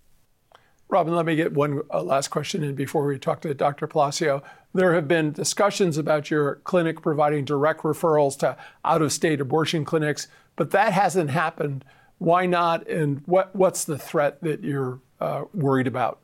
Robin, 0.92 1.16
let 1.16 1.26
me 1.26 1.38
get 1.38 1.54
one 1.54 1.82
uh, 1.90 2.04
last 2.04 2.28
question 2.28 2.64
in 2.66 2.76
before 2.76 3.06
we 3.06 3.18
talk 3.18 3.40
to 3.42 3.54
Dr. 3.54 3.88
Palacio. 3.88 4.44
There 4.74 4.94
have 4.94 5.08
been 5.08 5.32
discussions 5.32 5.98
about 5.98 6.30
your 6.30 6.56
clinic 6.66 7.02
providing 7.02 7.46
direct 7.46 7.84
referrals 7.84 8.38
to 8.40 8.58
out 8.84 9.02
of 9.02 9.14
state 9.14 9.40
abortion 9.40 9.86
clinics, 9.86 10.28
but 10.58 10.72
that 10.72 10.92
hasn't 10.92 11.30
happened. 11.30 11.86
Why 12.18 12.46
not? 12.46 12.86
And 12.90 13.24
what, 13.26 13.56
what's 13.56 13.86
the 13.86 13.98
threat 13.98 14.42
that 14.42 14.66
you're 14.66 15.00
uh, 15.22 15.46
worried 15.54 15.88
about? 15.88 16.20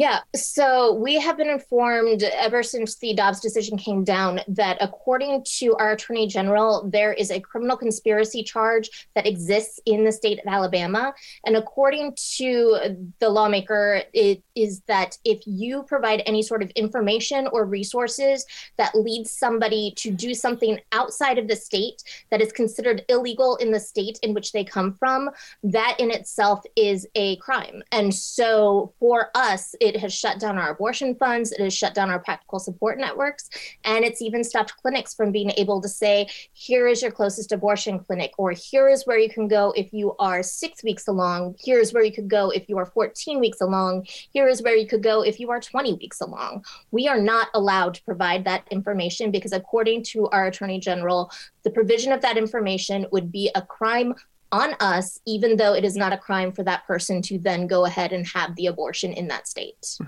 Yeah, 0.00 0.20
so 0.34 0.94
we 0.94 1.20
have 1.20 1.36
been 1.36 1.50
informed 1.50 2.22
ever 2.22 2.62
since 2.62 2.96
the 2.96 3.12
Dobbs 3.12 3.38
decision 3.38 3.76
came 3.76 4.02
down 4.02 4.40
that 4.48 4.78
according 4.80 5.44
to 5.58 5.76
our 5.76 5.92
Attorney 5.92 6.26
General, 6.26 6.88
there 6.90 7.12
is 7.12 7.30
a 7.30 7.38
criminal 7.38 7.76
conspiracy 7.76 8.42
charge 8.42 9.08
that 9.14 9.26
exists 9.26 9.78
in 9.84 10.04
the 10.04 10.10
state 10.10 10.38
of 10.38 10.50
Alabama. 10.50 11.12
And 11.44 11.54
according 11.54 12.14
to 12.38 13.12
the 13.18 13.28
lawmaker, 13.28 14.00
it 14.14 14.42
is 14.54 14.80
that 14.88 15.18
if 15.26 15.42
you 15.44 15.82
provide 15.82 16.22
any 16.24 16.42
sort 16.42 16.62
of 16.62 16.70
information 16.70 17.46
or 17.52 17.66
resources 17.66 18.46
that 18.78 18.94
leads 18.94 19.30
somebody 19.30 19.92
to 19.98 20.10
do 20.10 20.32
something 20.32 20.80
outside 20.92 21.36
of 21.36 21.46
the 21.46 21.56
state 21.56 22.02
that 22.30 22.40
is 22.40 22.52
considered 22.52 23.04
illegal 23.10 23.56
in 23.56 23.70
the 23.70 23.80
state 23.80 24.18
in 24.22 24.32
which 24.32 24.52
they 24.52 24.64
come 24.64 24.94
from, 24.94 25.28
that 25.62 25.96
in 25.98 26.10
itself 26.10 26.62
is 26.74 27.06
a 27.16 27.36
crime. 27.36 27.82
And 27.92 28.14
so 28.14 28.94
for 28.98 29.28
us, 29.34 29.74
it 29.78 29.89
has 29.96 30.14
shut 30.14 30.38
down 30.38 30.58
our 30.58 30.70
abortion 30.70 31.14
funds, 31.14 31.52
it 31.52 31.60
has 31.60 31.74
shut 31.74 31.94
down 31.94 32.10
our 32.10 32.18
practical 32.18 32.58
support 32.58 32.98
networks, 32.98 33.48
and 33.84 34.04
it's 34.04 34.22
even 34.22 34.44
stopped 34.44 34.74
clinics 34.76 35.14
from 35.14 35.32
being 35.32 35.50
able 35.56 35.80
to 35.80 35.88
say, 35.88 36.28
here 36.52 36.86
is 36.86 37.02
your 37.02 37.10
closest 37.10 37.52
abortion 37.52 37.98
clinic, 37.98 38.32
or 38.38 38.52
here 38.52 38.88
is 38.88 39.06
where 39.06 39.18
you 39.18 39.28
can 39.30 39.48
go 39.48 39.72
if 39.76 39.92
you 39.92 40.14
are 40.18 40.42
six 40.42 40.82
weeks 40.82 41.08
along, 41.08 41.54
here 41.58 41.78
is 41.78 41.92
where 41.92 42.04
you 42.04 42.12
could 42.12 42.28
go 42.28 42.50
if 42.50 42.68
you 42.68 42.78
are 42.78 42.86
14 42.86 43.40
weeks 43.40 43.60
along, 43.60 44.06
here 44.32 44.48
is 44.48 44.62
where 44.62 44.76
you 44.76 44.86
could 44.86 45.02
go 45.02 45.22
if 45.22 45.40
you 45.40 45.50
are 45.50 45.60
20 45.60 45.94
weeks 45.94 46.20
along. 46.20 46.64
We 46.90 47.08
are 47.08 47.20
not 47.20 47.48
allowed 47.54 47.94
to 47.94 48.04
provide 48.04 48.44
that 48.44 48.66
information 48.70 49.30
because, 49.30 49.52
according 49.52 50.04
to 50.04 50.28
our 50.28 50.46
Attorney 50.46 50.80
General, 50.80 51.30
the 51.64 51.70
provision 51.70 52.12
of 52.12 52.20
that 52.22 52.36
information 52.36 53.06
would 53.12 53.30
be 53.30 53.50
a 53.54 53.62
crime 53.62 54.14
on 54.52 54.74
us, 54.80 55.18
even 55.26 55.56
though 55.56 55.74
it 55.74 55.84
is 55.84 55.96
not 55.96 56.12
a 56.12 56.18
crime 56.18 56.52
for 56.52 56.62
that 56.64 56.86
person 56.86 57.22
to 57.22 57.38
then 57.38 57.66
go 57.66 57.84
ahead 57.84 58.12
and 58.12 58.26
have 58.26 58.56
the 58.56 58.66
abortion 58.66 59.12
in 59.12 59.28
that 59.28 59.48
state. 59.48 59.98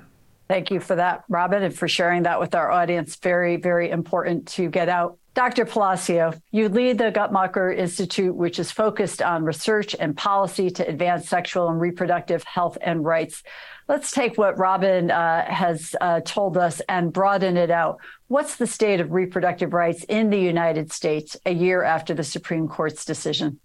Thank 0.48 0.70
you 0.70 0.80
for 0.80 0.96
that, 0.96 1.24
Robin, 1.28 1.62
and 1.62 1.74
for 1.74 1.88
sharing 1.88 2.24
that 2.24 2.38
with 2.38 2.54
our 2.54 2.70
audience. 2.70 3.16
Very, 3.16 3.56
very 3.56 3.90
important 3.90 4.46
to 4.48 4.68
get 4.68 4.88
out. 4.88 5.18
Dr. 5.34 5.64
Palacio, 5.64 6.34
you 6.50 6.68
lead 6.68 6.98
the 6.98 7.10
Guttmacher 7.10 7.74
Institute, 7.74 8.34
which 8.34 8.58
is 8.58 8.70
focused 8.70 9.22
on 9.22 9.44
research 9.44 9.96
and 9.98 10.14
policy 10.14 10.68
to 10.68 10.86
advance 10.86 11.26
sexual 11.26 11.70
and 11.70 11.80
reproductive 11.80 12.42
health 12.42 12.76
and 12.82 13.02
rights. 13.02 13.42
Let's 13.88 14.10
take 14.10 14.36
what 14.36 14.58
Robin 14.58 15.10
uh, 15.10 15.50
has 15.50 15.96
uh, 16.02 16.20
told 16.20 16.58
us 16.58 16.82
and 16.86 17.14
broaden 17.14 17.56
it 17.56 17.70
out. 17.70 17.98
What's 18.28 18.56
the 18.56 18.66
state 18.66 19.00
of 19.00 19.12
reproductive 19.12 19.72
rights 19.72 20.04
in 20.04 20.28
the 20.28 20.38
United 20.38 20.92
States 20.92 21.34
a 21.46 21.54
year 21.54 21.82
after 21.82 22.12
the 22.12 22.24
Supreme 22.24 22.68
Court's 22.68 23.06
decision? 23.06 23.58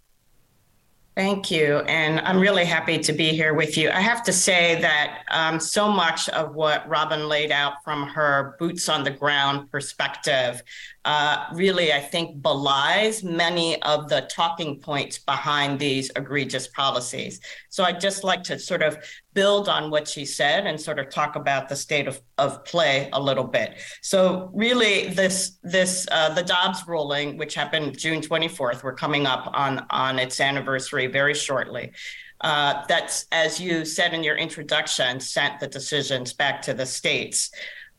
Thank 1.18 1.50
you. 1.50 1.78
And 1.88 2.20
I'm 2.20 2.40
really 2.40 2.64
happy 2.64 3.00
to 3.00 3.12
be 3.12 3.30
here 3.30 3.56
with 3.56 3.76
you. 3.76 3.90
I 3.90 4.02
have 4.02 4.22
to 4.26 4.32
say 4.32 4.80
that 4.82 5.24
um, 5.32 5.60
so 5.60 5.90
much 5.90 6.30
of 6.30 6.54
what 6.54 6.88
Robin 6.88 7.28
laid 7.28 7.52
out 7.52 7.84
from 7.84 8.04
her 8.10 8.56
boots 8.60 8.88
on 8.88 9.04
the 9.04 9.10
ground 9.10 9.72
perspective 9.72 10.62
uh, 11.08 11.46
really, 11.54 11.94
I 11.94 12.02
think, 12.02 12.42
belies 12.42 13.24
many 13.24 13.82
of 13.84 14.10
the 14.10 14.28
talking 14.30 14.78
points 14.78 15.18
behind 15.18 15.80
these 15.80 16.12
egregious 16.18 16.68
policies. 16.68 17.40
So 17.70 17.86
I'd 17.86 18.02
just 18.02 18.26
like 18.26 18.44
to 18.44 18.60
sort 18.60 18.84
of 18.84 18.98
build 19.34 19.70
on 19.70 19.90
what 19.90 20.06
she 20.06 20.26
said 20.26 20.68
and 20.68 20.80
sort 20.80 21.00
of 21.00 21.10
talk 21.10 21.38
about 21.38 21.70
the 21.70 21.78
state 21.78 22.10
of, 22.10 22.22
of 22.38 22.66
play 22.66 23.10
a 23.14 23.22
little 23.22 23.46
bit. 23.46 23.76
So 24.02 24.52
really, 24.54 25.08
this 25.08 25.58
this 25.64 26.06
uh, 26.12 26.34
the 26.34 26.44
Dobbs 26.44 26.86
ruling, 26.86 27.38
which 27.38 27.56
happened 27.56 27.98
June 27.98 28.20
24th, 28.20 28.84
we're 28.84 28.94
coming 28.94 29.26
up 29.26 29.50
on 29.54 29.86
on 29.90 30.20
its 30.20 30.42
anniversary 30.42 31.08
very 31.08 31.34
shortly. 31.34 31.94
Uh, 32.42 32.84
that's 32.90 33.28
as 33.32 33.62
you 33.62 33.86
said 33.86 34.14
in 34.14 34.26
your 34.26 34.36
introduction, 34.36 35.22
sent 35.22 35.62
the 35.62 35.68
decisions 35.68 36.34
back 36.34 36.62
to 36.64 36.74
the 36.74 36.86
states. 36.86 37.50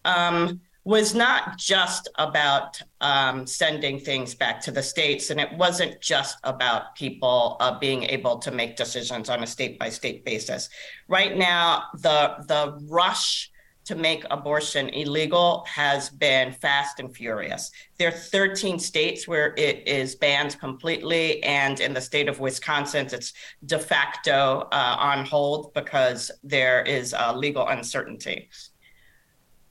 Um, 0.04 0.60
was 0.88 1.14
not 1.14 1.58
just 1.58 2.08
about 2.14 2.80
um, 3.02 3.46
sending 3.46 4.00
things 4.00 4.34
back 4.34 4.58
to 4.58 4.70
the 4.70 4.82
states, 4.82 5.28
and 5.28 5.38
it 5.38 5.52
wasn't 5.52 6.00
just 6.00 6.38
about 6.44 6.94
people 6.94 7.58
uh, 7.60 7.78
being 7.78 8.04
able 8.04 8.38
to 8.38 8.50
make 8.50 8.74
decisions 8.74 9.28
on 9.28 9.42
a 9.42 9.46
state 9.46 9.78
by 9.78 9.90
state 9.90 10.24
basis. 10.24 10.70
Right 11.06 11.36
now, 11.36 11.84
the 11.92 12.36
the 12.48 12.78
rush 12.88 13.50
to 13.84 13.96
make 13.96 14.24
abortion 14.30 14.88
illegal 14.88 15.62
has 15.66 16.08
been 16.08 16.52
fast 16.52 17.00
and 17.00 17.14
furious. 17.14 17.70
There 17.98 18.08
are 18.08 18.10
13 18.10 18.78
states 18.78 19.28
where 19.28 19.52
it 19.58 19.86
is 19.86 20.14
banned 20.14 20.58
completely, 20.58 21.42
and 21.42 21.80
in 21.80 21.92
the 21.92 22.00
state 22.00 22.30
of 22.30 22.40
Wisconsin, 22.40 23.08
it's 23.12 23.34
de 23.66 23.78
facto 23.78 24.66
uh, 24.72 24.96
on 24.98 25.26
hold 25.26 25.74
because 25.74 26.30
there 26.42 26.80
is 26.80 27.12
uh, 27.12 27.34
legal 27.36 27.68
uncertainty. 27.68 28.48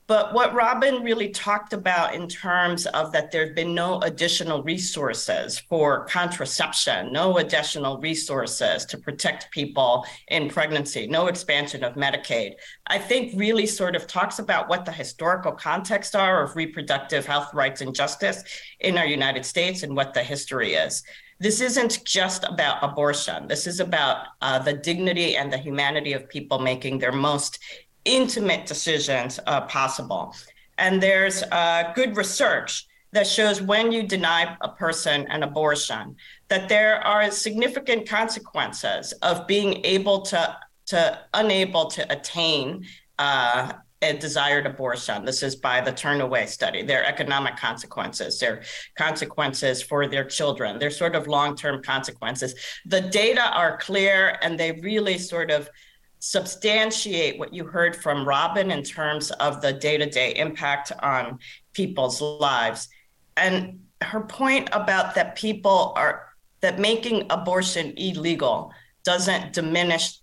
But 0.07 0.33
what 0.33 0.53
Robin 0.53 1.03
really 1.03 1.29
talked 1.29 1.73
about 1.73 2.15
in 2.15 2.29
terms 2.29 2.85
of 2.87 3.11
that 3.11 3.29
there 3.29 3.45
have 3.45 3.55
been 3.55 3.75
no 3.75 3.99
additional 3.99 4.63
resources 4.63 5.59
for 5.59 6.05
contraception, 6.05 7.11
no 7.11 7.39
additional 7.39 7.99
resources 7.99 8.85
to 8.85 8.97
protect 8.97 9.51
people 9.51 10.05
in 10.29 10.47
pregnancy, 10.47 11.07
no 11.07 11.27
expansion 11.27 11.83
of 11.83 11.95
Medicaid, 11.95 12.53
I 12.87 12.99
think 12.99 13.33
really 13.35 13.65
sort 13.65 13.97
of 13.97 14.07
talks 14.07 14.39
about 14.39 14.69
what 14.69 14.85
the 14.85 14.93
historical 14.93 15.51
context 15.51 16.15
are 16.15 16.41
of 16.41 16.55
reproductive 16.55 17.25
health 17.25 17.53
rights 17.53 17.81
and 17.81 17.93
justice 17.93 18.45
in 18.79 18.97
our 18.97 19.05
United 19.05 19.45
States 19.45 19.83
and 19.83 19.93
what 19.93 20.13
the 20.13 20.23
history 20.23 20.75
is 20.75 21.03
this 21.39 21.61
isn't 21.61 22.03
just 22.03 22.43
about 22.43 22.83
abortion. 22.83 23.47
This 23.47 23.67
is 23.67 23.79
about 23.79 24.25
uh, 24.41 24.57
the 24.57 24.73
dignity 24.73 25.35
and 25.35 25.53
the 25.53 25.57
humanity 25.57 26.13
of 26.13 26.27
people 26.27 26.57
making 26.57 26.97
their 26.97 27.11
most 27.11 27.59
intimate 28.07 28.65
decisions 28.65 29.39
uh, 29.45 29.61
possible. 29.61 30.33
And 30.77 31.01
there's 31.01 31.43
uh, 31.43 31.91
good 31.95 32.15
research 32.15 32.87
that 33.13 33.27
shows 33.27 33.61
when 33.61 33.91
you 33.91 34.03
deny 34.03 34.57
a 34.61 34.69
person 34.69 35.25
an 35.29 35.43
abortion, 35.43 36.15
that 36.49 36.69
there 36.69 36.95
are 37.05 37.31
significant 37.31 38.07
consequences 38.07 39.13
of 39.21 39.47
being 39.47 39.83
able 39.85 40.21
to, 40.21 40.57
to 40.87 41.19
unable 41.33 41.85
to 41.87 42.11
attain 42.11 42.85
uh, 43.17 43.71
a 44.01 44.13
desired 44.13 44.65
abortion. 44.67 45.25
This 45.25 45.41
is 45.41 45.55
by 45.55 45.81
the 45.81 45.91
Turnaway 45.91 46.47
study. 46.47 46.83
There 46.83 47.01
are 47.01 47.05
economic 47.05 47.55
consequences, 47.57 48.39
there 48.39 48.57
are 48.57 48.61
consequences 48.95 49.81
for 49.81 50.07
their 50.07 50.23
children, 50.25 50.77
They're 50.77 50.91
sort 50.91 51.15
of 51.15 51.27
long 51.27 51.55
term 51.55 51.81
consequences. 51.81 52.53
The 52.85 53.01
data 53.01 53.51
are 53.57 53.77
clear 53.77 54.37
and 54.41 54.59
they 54.59 54.73
really 54.73 55.17
sort 55.17 55.49
of 55.49 55.69
substantiate 56.19 57.37
what 57.37 57.53
you 57.53 57.65
heard 57.65 57.95
from 57.95 58.27
Robin 58.27 58.71
in 58.71 58.83
terms 58.83 59.31
of 59.31 59.61
the 59.61 59.73
day 59.73 59.97
to 59.97 60.09
day 60.09 60.35
impact 60.35 60.91
on 61.01 61.39
people's 61.73 62.21
lives. 62.21 62.89
And 63.35 63.81
her 64.01 64.21
point 64.21 64.69
about 64.71 65.15
that 65.15 65.35
people 65.35 65.93
are, 65.95 66.29
that 66.61 66.79
making 66.79 67.27
abortion 67.29 67.93
illegal 67.97 68.71
doesn't 69.03 69.53
diminish 69.53 70.19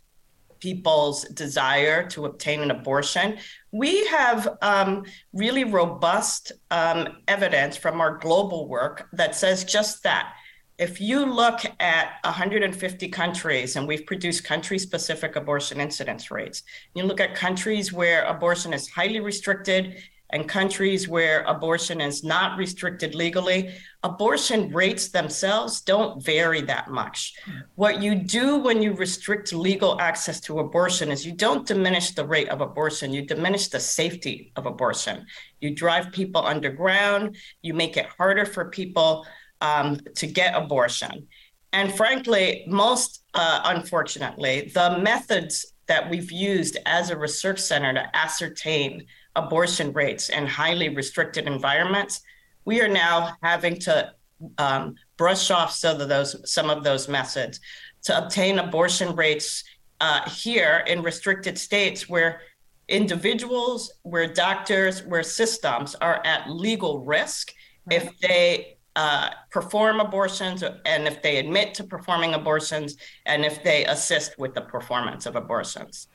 people's 0.61 1.25
desire 1.25 2.07
to 2.09 2.25
obtain 2.25 2.61
an 2.61 2.71
abortion. 2.71 3.37
We 3.71 4.07
have 4.07 4.57
um, 4.63 5.05
really 5.33 5.65
robust 5.65 6.53
um, 6.71 7.19
evidence 7.29 7.77
from 7.77 8.01
our 8.01 8.17
global 8.19 8.67
work 8.67 9.09
that 9.13 9.35
says 9.35 9.65
just 9.65 10.03
that 10.05 10.35
if 10.79 11.01
you 11.01 11.25
look 11.25 11.61
at 11.79 12.15
150 12.25 13.09
countries, 13.09 13.77
and 13.77 13.87
we've 13.87 14.07
produced 14.07 14.45
country 14.45 14.79
specific 14.79 15.37
abortion 15.37 15.81
incidence 15.81 16.31
rates, 16.31 16.63
you 16.95 17.05
look 17.05 17.21
at 17.21 17.35
countries 17.35 17.93
where 17.93 18.25
abortion 18.25 18.73
is 18.73 18.89
highly 18.89 19.21
restricted 19.21 19.97
and 20.31 20.49
countries 20.49 21.07
where 21.07 21.43
abortion 21.43 22.01
is 22.01 22.25
not 22.25 22.59
restricted 22.59 23.15
legally, 23.15 23.73
abortion 24.03 24.73
rates 24.73 25.09
themselves 25.09 25.83
don't 25.83 26.25
vary 26.25 26.61
that 26.63 26.91
much. 26.91 27.35
Hmm. 27.45 27.53
What 27.77 28.03
you 28.03 28.17
do 28.17 28.57
when 28.57 28.83
you 28.83 28.95
restrict 28.95 29.53
legal 29.53 30.01
access 30.01 30.41
to 30.41 30.59
abortion 30.59 31.13
is 31.13 31.25
you 31.25 31.35
don't 31.35 31.67
diminish 31.67 32.13
the 32.13 32.27
rate 32.27 32.49
of 32.49 32.63
abortion, 32.63 33.13
you 33.13 33.25
diminish 33.25 33.69
the 33.69 33.79
safety 33.79 34.51
of 34.57 34.67
abortion. 34.67 35.25
You 35.61 35.73
drive 35.73 36.11
people 36.11 36.45
underground, 36.45 37.37
you 37.63 37.73
make 37.73 37.97
it 37.97 38.07
harder 38.07 38.45
for 38.45 38.71
people 38.71 39.25
um, 39.65 39.99
to 40.17 40.27
get 40.27 40.55
abortion. 40.55 41.27
And 41.73 41.93
frankly, 41.93 42.65
most 42.69 43.25
uh, 43.35 43.61
unfortunately, 43.65 44.71
the 44.75 44.99
methods 44.99 45.75
that 45.87 46.09
we've 46.09 46.31
used 46.31 46.77
as 46.87 47.11
a 47.11 47.17
research 47.17 47.61
center 47.61 47.93
to 47.95 48.17
ascertain 48.17 49.07
abortion 49.35 49.93
rates 49.93 50.29
in 50.29 50.47
highly 50.47 50.89
restricted 50.89 51.47
environments, 51.47 52.21
we 52.65 52.81
are 52.81 52.89
now 52.89 53.37
having 53.43 53.79
to 53.81 54.13
um, 54.59 54.95
brush 55.17 55.51
off 55.51 55.73
some 55.73 56.01
of 56.01 56.09
those 56.09 56.31
some 56.51 56.69
of 56.71 56.85
those 56.85 57.09
methods 57.09 57.61
to 58.03 58.17
obtain 58.17 58.59
abortion 58.59 59.17
rates 59.17 59.65
uh, 60.01 60.29
here 60.29 60.85
in 60.87 61.03
restricted 61.03 61.57
states 61.59 62.09
where 62.09 62.41
individuals, 62.89 63.93
where 64.03 64.33
doctors, 64.33 65.05
where 65.07 65.23
systems 65.23 65.95
are 65.97 66.21
at 66.27 66.51
legal 66.51 67.05
risk 67.05 67.53
if 67.91 68.19
they 68.21 68.74
uh, 68.97 69.31
perform 69.51 70.01
abortions 70.01 70.63
and 70.63 71.07
if 71.09 71.21
they 71.23 71.39
admit 71.39 71.75
to 71.75 71.85
performing 71.85 72.35
abortions 72.35 72.97
and 73.27 73.45
if 73.45 73.63
they 73.65 73.85
assist 73.87 74.39
with 74.39 74.55
the 74.55 74.61
performance 74.61 75.27
of 75.27 75.35
abortions. 75.37 76.09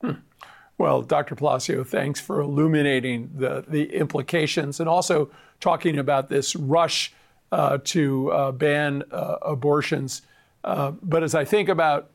Hmm. 0.00 0.12
Well, 0.78 1.02
Dr. 1.02 1.34
Palacio, 1.34 1.84
thanks 1.84 2.20
for 2.20 2.40
illuminating 2.40 3.30
the, 3.34 3.64
the 3.66 3.92
implications 3.94 4.80
and 4.80 4.88
also 4.88 5.30
talking 5.60 5.98
about 5.98 6.28
this 6.28 6.54
rush 6.54 7.12
uh, 7.52 7.78
to 7.84 8.32
uh, 8.32 8.52
ban 8.52 9.04
uh, 9.10 9.36
abortions. 9.42 10.22
Uh, 10.64 10.92
but 11.02 11.22
as 11.22 11.34
I 11.34 11.44
think 11.44 11.68
about 11.68 12.10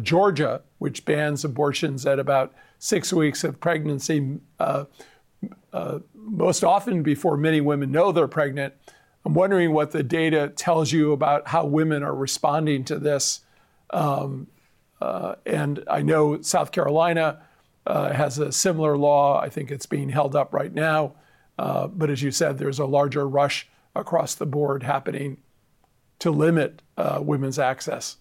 Georgia, 0.00 0.62
which 0.78 1.04
bans 1.04 1.44
abortions 1.44 2.06
at 2.06 2.18
about 2.18 2.54
six 2.78 3.12
weeks 3.12 3.44
of 3.44 3.60
pregnancy, 3.60 4.38
most 6.14 6.64
often 6.64 7.02
before 7.02 7.36
many 7.36 7.60
women 7.60 7.90
know 7.90 8.12
they're 8.12 8.28
pregnant, 8.28 8.74
I'm 9.24 9.34
wondering 9.34 9.72
what 9.72 9.92
the 9.92 10.02
data 10.02 10.48
tells 10.48 10.92
you 10.92 11.12
about 11.12 11.48
how 11.48 11.66
women 11.66 12.02
are 12.02 12.14
responding 12.14 12.84
to 12.84 12.98
this. 12.98 13.40
Um, 13.90 14.48
uh, 15.00 15.36
and 15.46 15.84
I 15.88 16.02
know 16.02 16.40
South 16.42 16.72
Carolina 16.72 17.42
uh, 17.86 18.12
has 18.12 18.38
a 18.38 18.52
similar 18.52 18.96
law. 18.96 19.40
I 19.40 19.48
think 19.48 19.70
it's 19.70 19.86
being 19.86 20.08
held 20.08 20.34
up 20.34 20.52
right 20.52 20.72
now. 20.72 21.14
Uh, 21.58 21.86
but 21.86 22.10
as 22.10 22.22
you 22.22 22.30
said, 22.30 22.58
there's 22.58 22.78
a 22.78 22.86
larger 22.86 23.28
rush 23.28 23.68
across 23.94 24.34
the 24.34 24.46
board 24.46 24.82
happening 24.82 25.38
to 26.18 26.30
limit 26.30 26.82
uh, 26.96 27.18
women's 27.20 27.58
access. 27.58 28.16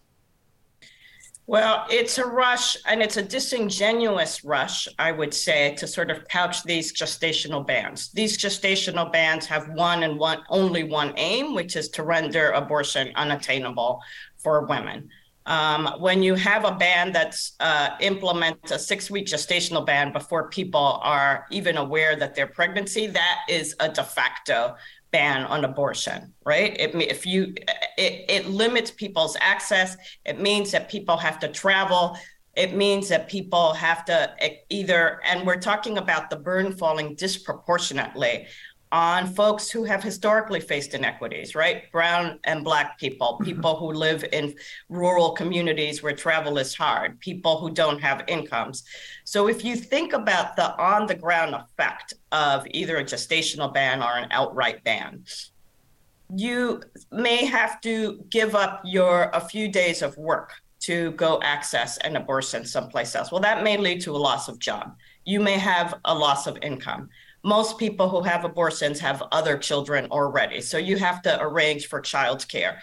Well, 1.51 1.85
it's 1.89 2.17
a 2.17 2.25
rush, 2.25 2.77
and 2.85 3.01
it's 3.01 3.17
a 3.17 3.21
disingenuous 3.21 4.45
rush, 4.45 4.87
I 4.97 5.11
would 5.11 5.33
say, 5.33 5.75
to 5.79 5.85
sort 5.85 6.09
of 6.09 6.25
couch 6.29 6.63
these 6.63 6.93
gestational 6.93 7.67
bans. 7.67 8.09
These 8.13 8.37
gestational 8.37 9.11
bans 9.11 9.47
have 9.47 9.67
one 9.67 10.03
and 10.03 10.17
one 10.17 10.43
only 10.47 10.85
one 10.85 11.13
aim, 11.17 11.53
which 11.53 11.75
is 11.75 11.89
to 11.89 12.03
render 12.03 12.51
abortion 12.51 13.11
unattainable 13.15 13.99
for 14.37 14.65
women. 14.65 15.09
Um, 15.45 15.95
when 15.99 16.23
you 16.23 16.35
have 16.35 16.63
a 16.63 16.71
ban 16.71 17.11
that's 17.11 17.57
uh, 17.59 17.97
implements 17.99 18.71
a 18.71 18.79
six-week 18.79 19.25
gestational 19.25 19.85
ban 19.85 20.13
before 20.13 20.47
people 20.47 21.01
are 21.03 21.47
even 21.51 21.75
aware 21.75 22.15
that 22.15 22.33
they're 22.33 22.47
pregnancy, 22.47 23.07
that 23.07 23.39
is 23.49 23.75
a 23.81 23.89
de 23.89 24.05
facto 24.05 24.77
ban 25.11 25.43
on 25.45 25.65
abortion, 25.65 26.33
right? 26.45 26.75
It, 26.79 26.95
if 26.95 27.25
you, 27.25 27.53
it, 27.97 28.25
it 28.29 28.47
limits 28.47 28.91
people's 28.91 29.37
access. 29.39 29.97
It 30.25 30.39
means 30.39 30.71
that 30.71 30.89
people 30.89 31.17
have 31.17 31.39
to 31.39 31.47
travel. 31.47 32.17
It 32.55 32.75
means 32.75 33.07
that 33.09 33.29
people 33.29 33.73
have 33.73 34.03
to 34.05 34.33
either, 34.69 35.21
and 35.25 35.47
we're 35.47 35.59
talking 35.59 35.97
about 35.97 36.29
the 36.29 36.35
burden 36.35 36.73
falling 36.73 37.15
disproportionately 37.15 38.47
on 38.91 39.25
folks 39.25 39.69
who 39.69 39.83
have 39.83 40.03
historically 40.03 40.59
faced 40.59 40.93
inequities, 40.93 41.55
right? 41.55 41.89
Brown 41.91 42.39
and 42.43 42.63
Black 42.63 42.97
people, 42.97 43.33
mm-hmm. 43.33 43.45
people 43.45 43.75
who 43.77 43.93
live 43.93 44.25
in 44.31 44.53
rural 44.89 45.31
communities 45.31 46.03
where 46.03 46.15
travel 46.15 46.57
is 46.57 46.75
hard, 46.75 47.19
people 47.19 47.57
who 47.57 47.71
don't 47.71 48.01
have 48.01 48.23
incomes. 48.27 48.83
So, 49.23 49.47
if 49.47 49.63
you 49.63 49.75
think 49.75 50.13
about 50.13 50.55
the 50.55 50.75
on 50.77 51.07
the 51.07 51.15
ground 51.15 51.55
effect 51.55 52.13
of 52.31 52.67
either 52.71 52.97
a 52.97 53.03
gestational 53.03 53.73
ban 53.73 54.03
or 54.03 54.17
an 54.17 54.27
outright 54.31 54.83
ban, 54.83 55.23
you 56.35 56.81
may 57.11 57.45
have 57.45 57.81
to 57.81 58.23
give 58.29 58.55
up 58.55 58.81
your 58.83 59.29
a 59.33 59.41
few 59.41 59.69
days 59.69 60.01
of 60.01 60.17
work 60.17 60.53
to 60.81 61.11
go 61.11 61.39
access 61.43 61.97
an 61.99 62.15
abortion 62.15 62.65
someplace 62.65 63.15
else. 63.15 63.31
Well, 63.31 63.41
that 63.41 63.63
may 63.63 63.77
lead 63.77 64.01
to 64.01 64.15
a 64.15 64.17
loss 64.17 64.47
of 64.47 64.59
job. 64.59 64.95
You 65.25 65.39
may 65.39 65.57
have 65.57 65.93
a 66.05 66.13
loss 66.13 66.47
of 66.47 66.57
income 66.61 67.09
most 67.43 67.77
people 67.77 68.07
who 68.09 68.21
have 68.21 68.45
abortions 68.45 68.99
have 68.99 69.23
other 69.31 69.57
children 69.57 70.07
already. 70.11 70.61
So 70.61 70.77
you 70.77 70.97
have 70.97 71.21
to 71.23 71.41
arrange 71.41 71.87
for 71.87 71.99
child 71.99 72.47
care. 72.47 72.81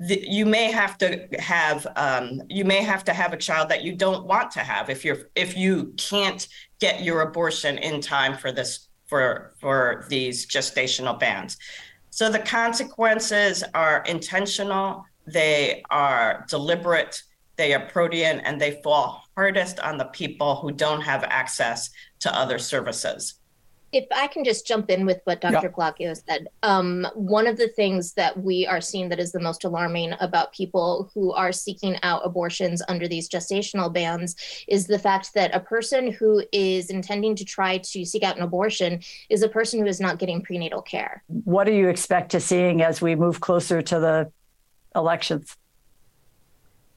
The, 0.00 0.24
you 0.28 0.44
may 0.44 0.72
have 0.72 0.98
to 0.98 1.28
have 1.38 1.86
um, 1.96 2.42
you 2.48 2.64
may 2.64 2.82
have 2.82 3.04
to 3.04 3.14
have 3.14 3.32
a 3.32 3.36
child 3.36 3.68
that 3.68 3.84
you 3.84 3.94
don't 3.94 4.26
want 4.26 4.50
to 4.52 4.60
have 4.60 4.90
if 4.90 5.04
you're 5.04 5.28
if 5.36 5.56
you 5.56 5.94
can't 5.96 6.46
get 6.80 7.02
your 7.02 7.20
abortion 7.20 7.78
in 7.78 8.00
time 8.00 8.36
for 8.36 8.50
this 8.50 8.88
for 9.06 9.54
for 9.60 10.04
these 10.08 10.46
gestational 10.46 11.18
bans. 11.18 11.56
So 12.10 12.28
the 12.28 12.40
consequences 12.40 13.64
are 13.72 14.02
intentional, 14.06 15.04
they 15.26 15.82
are 15.90 16.44
deliberate, 16.48 17.22
they 17.56 17.72
are 17.72 17.86
protean, 17.86 18.40
and 18.40 18.60
they 18.60 18.80
fall 18.82 19.22
hardest 19.36 19.78
on 19.80 19.96
the 19.96 20.06
people 20.06 20.56
who 20.56 20.72
don't 20.72 21.00
have 21.00 21.24
access 21.24 21.90
to 22.20 22.36
other 22.36 22.58
services 22.58 23.34
if 23.94 24.06
I 24.14 24.26
can 24.26 24.44
just 24.44 24.66
jump 24.66 24.90
in 24.90 25.06
with 25.06 25.20
what 25.24 25.40
Dr. 25.40 25.72
Yeah. 25.98 26.14
said, 26.14 26.48
um, 26.62 27.06
one 27.14 27.46
of 27.46 27.56
the 27.56 27.68
things 27.68 28.12
that 28.14 28.36
we 28.42 28.66
are 28.66 28.80
seeing 28.80 29.08
that 29.10 29.20
is 29.20 29.30
the 29.30 29.40
most 29.40 29.64
alarming 29.64 30.14
about 30.20 30.52
people 30.52 31.10
who 31.14 31.32
are 31.32 31.52
seeking 31.52 31.96
out 32.02 32.22
abortions 32.24 32.82
under 32.88 33.06
these 33.06 33.28
gestational 33.28 33.92
bans 33.92 34.34
is 34.66 34.86
the 34.86 34.98
fact 34.98 35.32
that 35.34 35.54
a 35.54 35.60
person 35.60 36.10
who 36.10 36.42
is 36.52 36.90
intending 36.90 37.36
to 37.36 37.44
try 37.44 37.78
to 37.78 38.04
seek 38.04 38.24
out 38.24 38.36
an 38.36 38.42
abortion 38.42 39.00
is 39.30 39.42
a 39.42 39.48
person 39.48 39.78
who 39.78 39.86
is 39.86 40.00
not 40.00 40.18
getting 40.18 40.42
prenatal 40.42 40.82
care. 40.82 41.22
What 41.28 41.64
do 41.64 41.72
you 41.72 41.88
expect 41.88 42.32
to 42.32 42.40
seeing 42.40 42.82
as 42.82 43.00
we 43.00 43.14
move 43.14 43.40
closer 43.40 43.80
to 43.80 44.00
the 44.00 44.32
elections? 44.96 45.56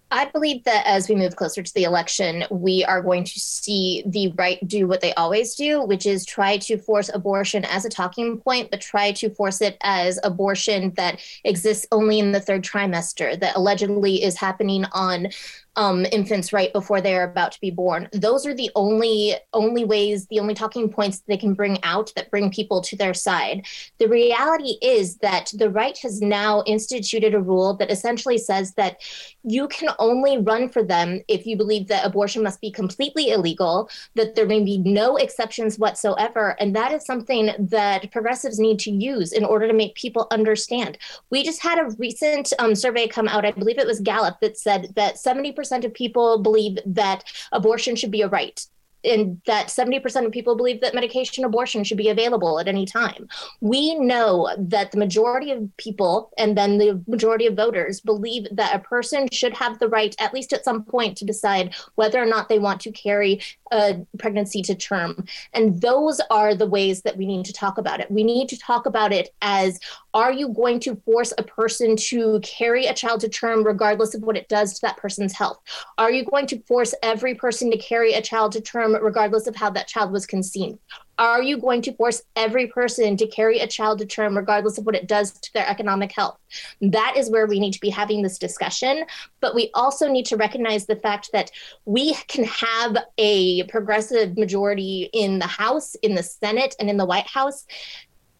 I 0.09 0.25
believe 0.25 0.63
that 0.63 0.85
as 0.85 1.09
we 1.09 1.15
move 1.15 1.35
closer 1.35 1.61
to 1.61 1.73
the 1.73 1.83
election, 1.83 2.45
we 2.49 2.85
are 2.85 3.01
going 3.01 3.25
to 3.25 3.39
see 3.39 4.03
the 4.05 4.31
right 4.37 4.65
do 4.65 4.87
what 4.87 5.01
they 5.01 5.13
always 5.15 5.53
do, 5.53 5.81
which 5.83 6.05
is 6.05 6.25
try 6.25 6.57
to 6.59 6.77
force 6.77 7.09
abortion 7.13 7.65
as 7.65 7.83
a 7.83 7.89
talking 7.89 8.37
point, 8.37 8.71
but 8.71 8.79
try 8.79 9.11
to 9.13 9.29
force 9.29 9.59
it 9.59 9.77
as 9.81 10.17
abortion 10.23 10.93
that 10.95 11.19
exists 11.43 11.85
only 11.91 12.19
in 12.19 12.31
the 12.31 12.39
third 12.39 12.63
trimester, 12.63 13.37
that 13.37 13.57
allegedly 13.57 14.23
is 14.23 14.37
happening 14.37 14.85
on 14.93 15.27
um, 15.77 16.05
infants 16.11 16.51
right 16.51 16.73
before 16.73 16.99
they 16.99 17.15
are 17.15 17.29
about 17.29 17.53
to 17.53 17.61
be 17.61 17.71
born. 17.71 18.09
Those 18.11 18.45
are 18.45 18.53
the 18.53 18.71
only 18.75 19.35
only 19.53 19.85
ways, 19.85 20.25
the 20.27 20.39
only 20.39 20.53
talking 20.53 20.89
points 20.89 21.23
they 21.27 21.37
can 21.37 21.53
bring 21.53 21.81
out 21.83 22.11
that 22.15 22.31
bring 22.31 22.51
people 22.51 22.81
to 22.81 22.97
their 22.97 23.13
side. 23.13 23.65
The 23.99 24.09
reality 24.09 24.77
is 24.81 25.17
that 25.17 25.51
the 25.53 25.69
right 25.69 25.97
has 25.99 26.21
now 26.21 26.63
instituted 26.65 27.33
a 27.33 27.39
rule 27.39 27.75
that 27.75 27.91
essentially 27.91 28.37
says 28.37 28.73
that 28.73 29.01
you 29.43 29.67
can 29.67 29.89
only 29.99 30.39
run 30.39 30.67
for 30.67 30.83
them 30.83 31.21
if 31.27 31.45
you 31.45 31.55
believe 31.55 31.87
that 31.87 32.05
abortion 32.05 32.43
must 32.43 32.59
be 32.59 32.71
completely 32.71 33.29
illegal, 33.29 33.89
that 34.15 34.35
there 34.35 34.47
may 34.47 34.63
be 34.63 34.79
no 34.79 35.15
exceptions 35.15 35.77
whatsoever, 35.77 36.55
and 36.59 36.75
that 36.75 36.91
is 36.91 37.05
something 37.05 37.51
that 37.59 38.11
progressives 38.11 38.59
need 38.59 38.79
to 38.79 38.91
use 38.91 39.31
in 39.31 39.45
order 39.45 39.67
to 39.67 39.73
make 39.73 39.93
people 39.95 40.27
understand. 40.31 40.97
We 41.29 41.43
just 41.43 41.61
had 41.61 41.77
a 41.77 41.89
recent 41.97 42.51
um, 42.57 42.73
survey 42.73 43.07
come 43.07 43.27
out, 43.27 43.45
I 43.45 43.51
believe 43.51 43.77
it 43.77 43.87
was 43.87 43.99
Gallup, 43.99 44.39
that 44.41 44.57
said 44.57 44.93
that 44.95 45.15
70% 45.15 45.66
of 45.71 45.93
people 45.93 46.39
believe 46.39 46.77
that 46.85 47.23
abortion 47.51 47.95
should 47.95 48.11
be 48.11 48.21
a 48.21 48.27
right 48.27 48.65
and 49.03 49.41
that 49.45 49.67
70% 49.67 50.25
of 50.25 50.31
people 50.31 50.55
believe 50.55 50.81
that 50.81 50.95
medication 50.95 51.43
abortion 51.43 51.83
should 51.83 51.97
be 51.97 52.09
available 52.09 52.59
at 52.59 52.67
any 52.67 52.85
time. 52.85 53.27
We 53.61 53.95
know 53.95 54.49
that 54.57 54.91
the 54.91 54.97
majority 54.97 55.51
of 55.51 55.69
people 55.77 56.31
and 56.37 56.57
then 56.57 56.77
the 56.77 57.01
majority 57.07 57.45
of 57.47 57.55
voters 57.55 58.01
believe 58.01 58.47
that 58.51 58.75
a 58.75 58.79
person 58.79 59.29
should 59.31 59.53
have 59.53 59.79
the 59.79 59.87
right, 59.87 60.15
at 60.19 60.33
least 60.33 60.53
at 60.53 60.65
some 60.65 60.83
point, 60.83 61.17
to 61.17 61.25
decide 61.25 61.75
whether 61.95 62.21
or 62.21 62.25
not 62.25 62.49
they 62.49 62.59
want 62.59 62.81
to 62.81 62.91
carry 62.91 63.41
a 63.71 63.99
pregnancy 64.17 64.61
to 64.63 64.75
term. 64.75 65.25
And 65.53 65.81
those 65.81 66.19
are 66.31 66.55
the 66.55 66.67
ways 66.67 67.01
that 67.03 67.17
we 67.17 67.25
need 67.25 67.45
to 67.45 67.53
talk 67.53 67.77
about 67.77 67.99
it. 67.99 68.11
We 68.11 68.23
need 68.23 68.49
to 68.49 68.59
talk 68.59 68.85
about 68.85 69.13
it 69.13 69.33
as 69.41 69.79
are 70.17 70.33
you 70.33 70.49
going 70.49 70.79
to 70.79 70.95
force 71.05 71.31
a 71.37 71.43
person 71.43 71.95
to 71.95 72.39
carry 72.39 72.87
a 72.87 72.93
child 72.95 73.19
to 73.19 73.29
term 73.29 73.63
regardless 73.63 74.15
of 74.15 74.23
what 74.23 74.35
it 74.35 74.49
does 74.49 74.73
to 74.73 74.81
that 74.81 74.97
person's 74.97 75.31
health? 75.31 75.59
Are 75.99 76.09
you 76.09 76.25
going 76.25 76.47
to 76.47 76.59
force 76.63 76.95
every 77.03 77.35
person 77.35 77.69
to 77.69 77.77
carry 77.77 78.13
a 78.13 78.21
child 78.23 78.53
to 78.53 78.61
term 78.61 78.95
regardless 78.95 79.45
of 79.45 79.55
how 79.55 79.69
that 79.69 79.87
child 79.87 80.11
was 80.11 80.25
conceived? 80.25 80.79
Are 81.19 81.41
you 81.41 81.57
going 81.57 81.81
to 81.83 81.93
force 81.93 82.21
every 82.35 82.67
person 82.67 83.17
to 83.17 83.27
carry 83.27 83.59
a 83.59 83.67
child 83.67 83.99
to 83.99 84.05
term, 84.05 84.37
regardless 84.37 84.77
of 84.77 84.85
what 84.85 84.95
it 84.95 85.07
does 85.07 85.31
to 85.31 85.53
their 85.53 85.67
economic 85.67 86.11
health? 86.11 86.37
That 86.81 87.15
is 87.17 87.31
where 87.31 87.47
we 87.47 87.59
need 87.59 87.73
to 87.73 87.79
be 87.79 87.89
having 87.89 88.21
this 88.21 88.37
discussion. 88.37 89.03
But 89.39 89.55
we 89.55 89.71
also 89.73 90.07
need 90.07 90.27
to 90.27 90.37
recognize 90.37 90.85
the 90.85 90.95
fact 90.95 91.31
that 91.33 91.49
we 91.85 92.13
can 92.27 92.43
have 92.43 92.97
a 93.17 93.63
progressive 93.63 94.37
majority 94.37 95.09
in 95.11 95.39
the 95.39 95.47
House, 95.47 95.95
in 95.95 96.13
the 96.13 96.21
Senate, 96.21 96.75
and 96.79 96.87
in 96.87 96.97
the 96.97 97.05
White 97.05 97.27
House 97.27 97.65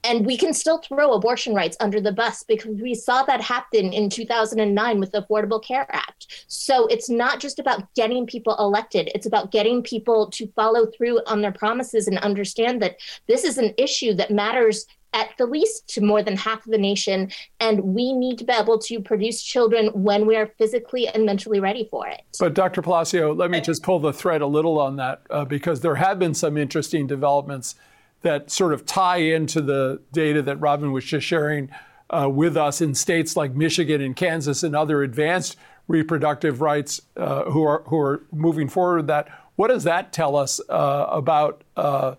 and 0.04 0.26
we 0.26 0.38
can 0.38 0.54
still 0.54 0.80
throw 0.80 1.14
abortion 1.14 1.54
rights 1.54 1.78
under 1.80 2.00
the 2.00 2.12
bus 2.12 2.44
because 2.44 2.76
we 2.82 2.96
saw 2.96 3.24
that 3.24 3.42
happen 3.42 3.94
in 3.94 4.10
2009 4.10 5.00
with 5.00 5.12
the 5.12 5.22
Affordable 5.22 5.64
Care 5.64 5.88
Act. 5.94 6.46
So 6.48 6.88
it's 6.88 7.10
not 7.10 7.40
just 7.40 7.60
about 7.60 7.94
getting 7.96 8.26
people 8.26 8.56
elected, 8.58 9.12
it's 9.14 9.26
about 9.26 9.52
getting 9.52 9.82
people 9.82 10.30
to 10.32 10.48
follow 10.56 10.86
through 10.86 11.22
on 11.28 11.42
their 11.42 11.52
promises 11.52 12.08
and 12.08 12.18
understand 12.20 12.82
that 12.82 12.98
this 13.28 13.44
is 13.44 13.58
an 13.58 13.74
issue 13.78 14.14
that 14.14 14.32
matters 14.32 14.86
at 15.14 15.30
the 15.38 15.46
least 15.46 15.88
to 15.88 16.02
more 16.02 16.22
than 16.22 16.36
half 16.36 16.66
of 16.66 16.72
the 16.72 16.78
nation. 16.78 17.32
And 17.60 17.80
we 17.82 18.14
need 18.14 18.38
to 18.40 18.44
be 18.44 18.54
able 18.54 18.78
to 18.80 19.00
produce 19.00 19.42
children 19.42 19.88
when 19.88 20.26
we 20.28 20.36
are 20.36 20.48
physically 20.58 21.08
and 21.08 21.26
mentally 21.26 21.60
ready 21.60 21.88
for 21.90 22.08
it. 22.08 22.22
But, 22.40 22.54
Dr. 22.54 22.82
Palacio, 22.82 23.34
let 23.34 23.50
me 23.50 23.62
just 23.62 23.84
pull 23.84 24.00
the 24.00 24.14
thread 24.14 24.42
a 24.42 24.48
little 24.48 24.80
on 24.80 24.98
that 24.98 25.22
uh, 25.30 25.46
because 25.46 25.82
there 25.82 25.96
have 25.96 26.20
been 26.20 26.34
some 26.34 26.58
interesting 26.58 27.08
developments 27.08 27.76
that 28.22 28.50
sort 28.52 28.74
of 28.74 28.86
tie 28.86 29.18
into 29.18 29.62
the 29.62 30.02
data 30.12 30.42
that 30.42 30.58
Robin 30.58 30.92
was 30.92 31.06
just 31.06 31.26
sharing 31.26 31.70
uh, 32.10 32.30
with 32.30 32.58
us 32.58 32.82
in 32.82 32.96
states 32.96 33.36
like 33.36 33.54
Michigan 33.54 34.02
and 34.02 34.16
Kansas 34.16 34.64
and 34.64 34.76
other 34.76 35.04
advanced 35.04 35.58
reproductive 35.88 36.62
rights 36.62 37.02
uh, 37.16 37.44
who 37.46 37.64
are 37.64 37.84
who 37.88 38.00
are 38.00 38.24
moving 38.32 38.68
forward 38.68 38.98
with 38.98 39.08
that. 39.08 39.28
What 39.56 39.70
does 39.70 39.84
that 39.86 40.14
tell 40.14 40.36
us 40.36 40.60
uh, 40.70 41.08
about 41.10 41.64
uh, 41.76 42.16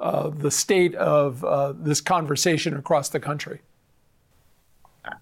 uh, 0.00 0.30
the 0.30 0.50
state 0.50 0.94
of 0.94 1.44
uh, 1.44 1.74
this 1.76 2.00
conversation 2.00 2.76
across 2.76 3.08
the 3.08 3.20
country? 3.20 3.60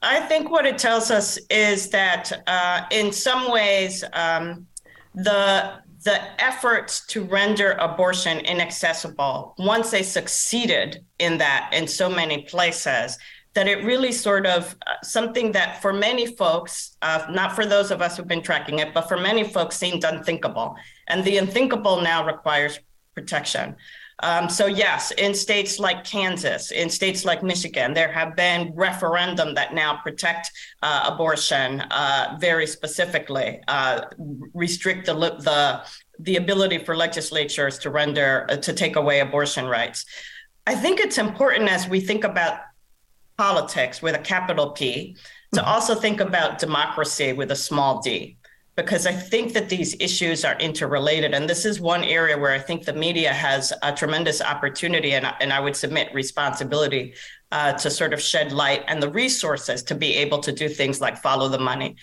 I 0.03 0.21
think 0.21 0.51
what 0.51 0.67
it 0.67 0.79
tells 0.79 1.11
us 1.11 1.39
is 1.49 1.91
that 1.91 2.89
in 2.91 3.13
some 3.13 3.51
ways, 3.51 4.03
um, 4.13 4.67
the 5.15 5.75
the 6.07 6.41
efforts 6.41 7.05
to 7.09 7.25
render 7.25 7.73
abortion 7.73 8.39
inaccessible, 8.39 9.55
once 9.59 9.91
they 9.91 10.05
succeeded 10.05 11.05
in 11.19 11.37
that 11.39 11.69
in 11.73 11.89
so 11.89 12.09
many 12.09 12.43
places, 12.43 13.19
that 13.55 13.67
it 13.67 13.85
really 13.85 14.13
sort 14.13 14.47
of 14.47 14.77
uh, 14.87 14.93
something 15.03 15.51
that 15.51 15.83
for 15.83 15.93
many 15.93 16.25
folks, 16.37 16.97
uh, 17.03 17.27
not 17.29 17.57
for 17.57 17.67
those 17.67 17.91
of 17.91 18.01
us 18.01 18.17
who've 18.17 18.29
been 18.29 18.41
tracking 18.41 18.79
it, 18.79 18.95
but 18.95 19.09
for 19.09 19.17
many 19.17 19.43
folks 19.43 19.77
seemed 19.77 20.05
unthinkable. 20.05 20.77
And 21.09 21.25
the 21.25 21.39
unthinkable 21.39 22.01
now 22.01 22.25
requires 22.25 22.79
protection. 23.17 23.75
Um, 24.21 24.49
so 24.49 24.67
yes, 24.67 25.11
in 25.13 25.35
states 25.35 25.79
like 25.79 26.03
Kansas, 26.05 26.71
in 26.71 26.89
states 26.89 27.25
like 27.25 27.43
Michigan, 27.43 27.93
there 27.93 28.11
have 28.11 28.35
been 28.35 28.73
referendum 28.75 29.55
that 29.55 29.75
now 29.75 29.97
protect 30.03 30.51
uh, 30.83 31.11
abortion 31.13 31.83
uh, 31.83 32.39
very 32.41 32.67
specifically, 32.67 33.61
uh, 33.69 34.03
restrict 34.55 35.07
the 35.07 35.15
the 35.15 35.83
the 36.19 36.37
ability 36.37 36.79
for 36.79 36.97
legislatures 36.97 37.79
to 37.79 37.91
render 37.91 38.47
uh, 38.49 38.57
to 38.57 38.73
take 38.73 38.97
away 38.97 39.21
abortion 39.21 39.67
rights. 39.67 40.07
I 40.67 40.75
think 40.75 40.99
it's 40.99 41.19
important 41.19 41.69
as 41.69 41.87
we 41.87 42.01
think 42.01 42.25
about 42.25 42.61
politics 43.37 44.01
with 44.01 44.15
a 44.15 44.19
capital 44.19 44.71
P 44.71 45.17
to 45.53 45.61
mm-hmm. 45.61 45.69
also 45.69 45.95
think 45.95 46.21
about 46.21 46.59
democracy 46.59 47.35
with 47.35 47.51
a 47.51 47.57
small 47.57 48.01
d 48.01 48.39
because 48.77 49.07
I 49.07 49.13
think 49.13 49.55
that 49.55 49.71
these 49.71 49.97
issues 49.99 50.45
are 50.45 50.57
interrelated. 50.59 51.33
And 51.33 51.49
this 51.49 51.65
is 51.65 51.81
one 51.81 52.05
area 52.05 52.37
where 52.37 52.53
I 52.53 52.59
think 52.59 52.85
the 52.85 52.93
media 52.93 53.33
has 53.33 53.73
a 53.83 53.93
tremendous 53.93 54.43
opportunity 54.43 55.15
and, 55.15 55.27
and 55.41 55.53
I 55.53 55.61
would 55.61 55.75
submit 55.75 56.13
responsibility 56.13 57.15
uh, 57.51 57.73
to 57.73 57.91
sort 57.91 58.13
of 58.13 58.21
shed 58.21 58.53
light 58.53 58.85
and 58.87 59.03
the 59.03 59.11
resources 59.11 59.83
to 59.85 59.95
be 59.95 60.15
able 60.17 60.41
to 60.41 60.53
do 60.53 60.69
things 60.69 61.01
like 61.01 61.17
follow 61.17 61.49
the 61.49 61.59
money. 61.59 61.97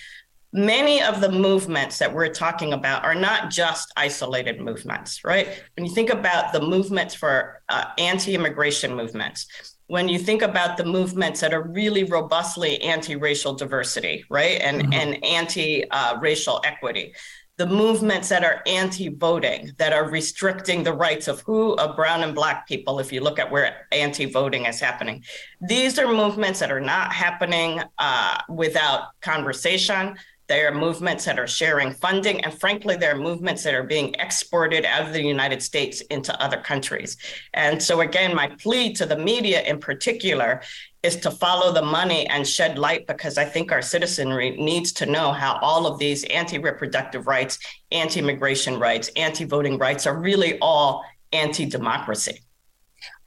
Many 0.52 1.02
of 1.02 1.22
the 1.22 1.32
movements 1.32 2.00
that 2.00 2.14
we're 2.14 2.30
talking 2.30 2.74
about 2.74 3.04
are 3.04 3.16
not 3.16 3.50
just 3.52 3.92
isolated 3.98 4.60
movements, 4.60 5.24
right? 5.24 5.48
When 5.76 5.86
you 5.86 5.94
think 5.94 6.12
about 6.12 6.54
the 6.54 6.62
movements 6.62 7.16
for 7.16 7.62
uh, 7.70 7.86
anti 7.98 8.36
immigration 8.36 8.96
movements, 8.96 9.48
when 9.88 10.08
you 10.08 10.18
think 10.18 10.42
about 10.42 10.78
the 10.78 10.86
movements 10.86 11.42
that 11.42 11.54
are 11.54 11.64
really 11.64 12.04
robustly 12.04 12.82
anti-racial 12.82 13.54
diversity, 13.54 14.24
right, 14.30 14.62
and 14.62 14.82
mm-hmm. 14.82 14.94
and 14.94 15.24
anti-racial 15.24 16.62
equity, 16.64 17.14
the 17.58 17.68
movements 17.68 18.30
that 18.30 18.44
are 18.44 18.64
anti-voting, 18.66 19.72
that 19.78 19.94
are 19.94 20.10
restricting 20.10 20.84
the 20.84 20.94
rights 20.94 21.28
of 21.28 21.42
who 21.42 21.74
of 21.74 21.96
brown 21.96 22.24
and 22.24 22.34
black 22.34 22.68
people. 22.68 23.00
If 23.00 23.14
you 23.14 23.22
look 23.22 23.38
at 23.38 23.52
where 23.52 23.88
anti-voting 23.92 24.66
is 24.66 24.80
happening, 24.80 25.24
these 25.68 26.00
are 26.00 26.12
movements 26.12 26.60
that 26.62 26.72
are 26.72 26.82
not 26.82 27.14
happening 27.14 27.82
uh, 28.00 28.38
without 28.50 29.20
conversation. 29.22 30.16
There 30.54 30.68
are 30.68 30.76
movements 30.76 31.26
that 31.26 31.40
are 31.40 31.48
sharing 31.48 31.94
funding, 31.94 32.42
and 32.46 32.54
frankly, 32.54 32.96
there 32.96 33.16
are 33.16 33.18
movements 33.18 33.64
that 33.64 33.74
are 33.74 33.82
being 33.82 34.14
exported 34.20 34.86
out 34.86 35.02
of 35.02 35.12
the 35.12 35.24
United 35.24 35.64
States 35.64 36.02
into 36.12 36.40
other 36.40 36.58
countries. 36.58 37.18
And 37.56 37.82
so, 37.82 38.02
again, 38.02 38.36
my 38.36 38.50
plea 38.62 38.94
to 38.94 39.08
the 39.08 39.18
media 39.18 39.64
in 39.64 39.80
particular 39.80 40.62
is 41.02 41.16
to 41.22 41.32
follow 41.32 41.74
the 41.74 41.82
money 41.82 42.28
and 42.28 42.48
shed 42.48 42.78
light 42.78 43.08
because 43.08 43.40
I 43.40 43.46
think 43.46 43.72
our 43.72 43.82
citizenry 43.82 44.52
needs 44.52 44.94
to 44.94 45.08
know 45.08 45.32
how 45.32 45.58
all 45.60 45.88
of 45.88 45.98
these 45.98 46.24
anti 46.26 46.60
reproductive 46.60 47.26
rights, 47.26 47.58
anti 47.92 48.20
immigration 48.20 48.78
rights, 48.78 49.10
anti 49.16 49.46
voting 49.46 49.80
rights 49.80 50.06
are 50.06 50.16
really 50.16 50.60
all 50.60 51.04
anti 51.32 51.66
democracy. 51.66 52.42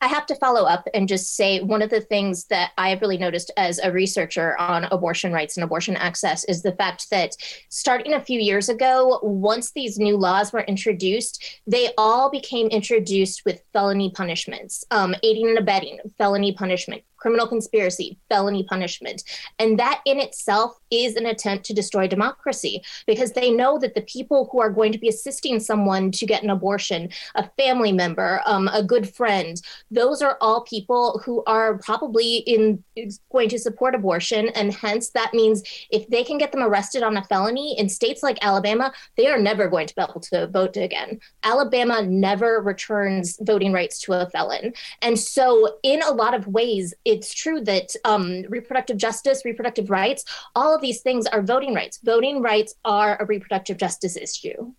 I 0.00 0.08
have 0.08 0.26
to 0.26 0.34
follow 0.34 0.64
up 0.64 0.86
and 0.92 1.08
just 1.08 1.36
say 1.36 1.60
one 1.60 1.80
of 1.80 1.90
the 1.90 2.00
things 2.00 2.44
that 2.46 2.72
I 2.76 2.90
have 2.90 3.00
really 3.00 3.16
noticed 3.16 3.50
as 3.56 3.78
a 3.78 3.90
researcher 3.90 4.58
on 4.58 4.84
abortion 4.84 5.32
rights 5.32 5.56
and 5.56 5.64
abortion 5.64 5.96
access 5.96 6.44
is 6.44 6.62
the 6.62 6.72
fact 6.72 7.08
that 7.10 7.32
starting 7.70 8.12
a 8.12 8.20
few 8.20 8.38
years 8.38 8.68
ago, 8.68 9.18
once 9.22 9.72
these 9.72 9.98
new 9.98 10.16
laws 10.16 10.52
were 10.52 10.60
introduced, 10.60 11.60
they 11.66 11.90
all 11.96 12.30
became 12.30 12.66
introduced 12.68 13.42
with 13.46 13.62
felony 13.72 14.10
punishments, 14.10 14.84
um, 14.90 15.14
aiding 15.22 15.48
and 15.48 15.58
abetting, 15.58 15.98
felony 16.18 16.52
punishment, 16.52 17.02
criminal 17.26 17.48
conspiracy, 17.48 18.16
felony 18.28 18.62
punishment. 18.62 19.24
And 19.58 19.76
that 19.80 20.00
in 20.04 20.20
itself 20.20 20.78
is 20.92 21.16
an 21.16 21.26
attempt 21.26 21.64
to 21.64 21.74
destroy 21.74 22.06
democracy 22.06 22.84
because 23.04 23.32
they 23.32 23.50
know 23.50 23.80
that 23.80 23.96
the 23.96 24.02
people 24.02 24.48
who 24.52 24.60
are 24.60 24.70
going 24.70 24.92
to 24.92 24.98
be 24.98 25.08
assisting 25.08 25.58
someone 25.58 26.12
to 26.12 26.24
get 26.24 26.44
an 26.44 26.50
abortion, 26.50 27.08
a 27.34 27.50
family 27.58 27.90
member, 27.90 28.42
um, 28.46 28.68
a 28.68 28.80
good 28.80 29.12
friend, 29.12 29.60
those 29.90 30.22
are 30.22 30.38
all 30.40 30.62
people 30.62 31.20
who 31.24 31.42
are 31.48 31.78
probably 31.78 32.36
in 32.46 32.84
going 33.32 33.48
to 33.48 33.58
support 33.58 33.96
abortion. 33.96 34.50
And 34.50 34.72
hence, 34.72 35.10
that 35.10 35.34
means 35.34 35.64
if 35.90 36.06
they 36.06 36.22
can 36.22 36.38
get 36.38 36.52
them 36.52 36.62
arrested 36.62 37.02
on 37.02 37.16
a 37.16 37.24
felony 37.24 37.76
in 37.76 37.88
states 37.88 38.22
like 38.22 38.38
Alabama, 38.40 38.92
they 39.16 39.26
are 39.26 39.38
never 39.38 39.66
going 39.66 39.88
to 39.88 39.94
be 39.96 40.02
able 40.02 40.20
to 40.20 40.46
vote 40.46 40.76
again. 40.76 41.18
Alabama 41.42 42.02
never 42.02 42.60
returns 42.60 43.36
voting 43.40 43.72
rights 43.72 43.98
to 44.02 44.12
a 44.12 44.30
felon. 44.30 44.72
And 45.02 45.18
so, 45.18 45.78
in 45.82 46.02
a 46.02 46.12
lot 46.12 46.32
of 46.32 46.46
ways, 46.46 46.94
it's 47.16 47.32
true 47.32 47.60
that 47.62 47.88
um, 48.04 48.44
reproductive 48.48 48.98
justice, 48.98 49.38
reproductive 49.44 49.88
rights, 49.88 50.24
all 50.54 50.74
of 50.74 50.80
these 50.82 51.00
things 51.00 51.26
are 51.26 51.42
voting 51.42 51.72
rights. 51.74 51.98
Voting 52.04 52.42
rights 52.42 52.74
are 52.84 53.16
a 53.22 53.24
reproductive 53.24 53.78
justice 53.78 54.16
issue. 54.16 54.72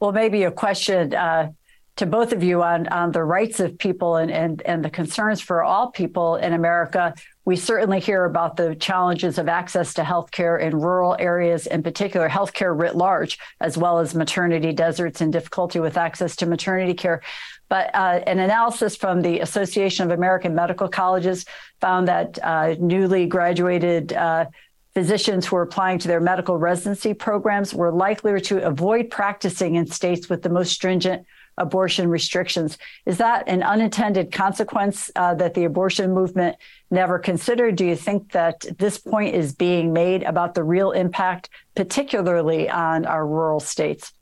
Well, 0.00 0.12
maybe 0.12 0.42
a 0.44 0.50
question 0.50 1.14
uh, 1.14 1.52
to 2.00 2.06
both 2.06 2.32
of 2.32 2.42
you 2.42 2.62
on, 2.62 2.88
on 2.88 3.12
the 3.12 3.22
rights 3.22 3.60
of 3.60 3.76
people 3.76 4.16
and, 4.16 4.30
and, 4.30 4.62
and 4.62 4.82
the 4.82 4.88
concerns 4.88 5.38
for 5.38 5.62
all 5.62 5.90
people 5.90 6.36
in 6.36 6.54
America. 6.54 7.14
We 7.44 7.56
certainly 7.56 8.00
hear 8.00 8.24
about 8.24 8.56
the 8.56 8.74
challenges 8.74 9.36
of 9.36 9.48
access 9.48 9.92
to 9.94 10.02
healthcare 10.02 10.58
in 10.58 10.80
rural 10.80 11.14
areas, 11.18 11.66
in 11.66 11.82
particular, 11.82 12.26
healthcare 12.26 12.74
writ 12.74 12.96
large, 12.96 13.38
as 13.60 13.76
well 13.76 13.98
as 13.98 14.14
maternity 14.14 14.72
deserts 14.72 15.20
and 15.20 15.30
difficulty 15.30 15.78
with 15.78 15.98
access 15.98 16.36
to 16.36 16.46
maternity 16.46 16.94
care. 16.94 17.20
But 17.68 17.94
uh, 17.94 18.22
an 18.26 18.38
analysis 18.38 18.96
from 18.96 19.20
the 19.20 19.40
Association 19.40 20.10
of 20.10 20.16
American 20.16 20.54
Medical 20.54 20.88
Colleges 20.88 21.44
found 21.82 22.08
that 22.08 22.38
uh, 22.42 22.76
newly 22.80 23.26
graduated 23.26 24.14
uh, 24.14 24.46
physicians 24.94 25.46
who 25.46 25.56
are 25.56 25.62
applying 25.62 25.98
to 25.98 26.08
their 26.08 26.20
medical 26.20 26.56
residency 26.56 27.12
programs 27.12 27.74
were 27.74 27.92
likelier 27.92 28.40
to 28.40 28.64
avoid 28.64 29.10
practicing 29.10 29.74
in 29.74 29.86
states 29.86 30.30
with 30.30 30.40
the 30.40 30.48
most 30.48 30.72
stringent 30.72 31.26
abortion 31.60 32.08
restrictions. 32.08 32.78
Is 33.06 33.18
that 33.18 33.48
an 33.48 33.62
unintended 33.62 34.32
consequence 34.32 35.10
uh, 35.14 35.34
that 35.34 35.54
the 35.54 35.64
abortion 35.64 36.12
movement 36.12 36.56
never 36.90 37.18
considered? 37.18 37.76
Do 37.76 37.86
you 37.86 37.96
think 37.96 38.32
that 38.32 38.64
this 38.78 38.98
point 38.98 39.34
is 39.34 39.54
being 39.54 39.92
made 39.92 40.24
about 40.24 40.54
the 40.54 40.64
real 40.64 40.90
impact, 40.90 41.50
particularly 41.76 42.68
on 42.68 43.06
our 43.06 43.26
rural 43.26 43.60
states? 43.60 44.12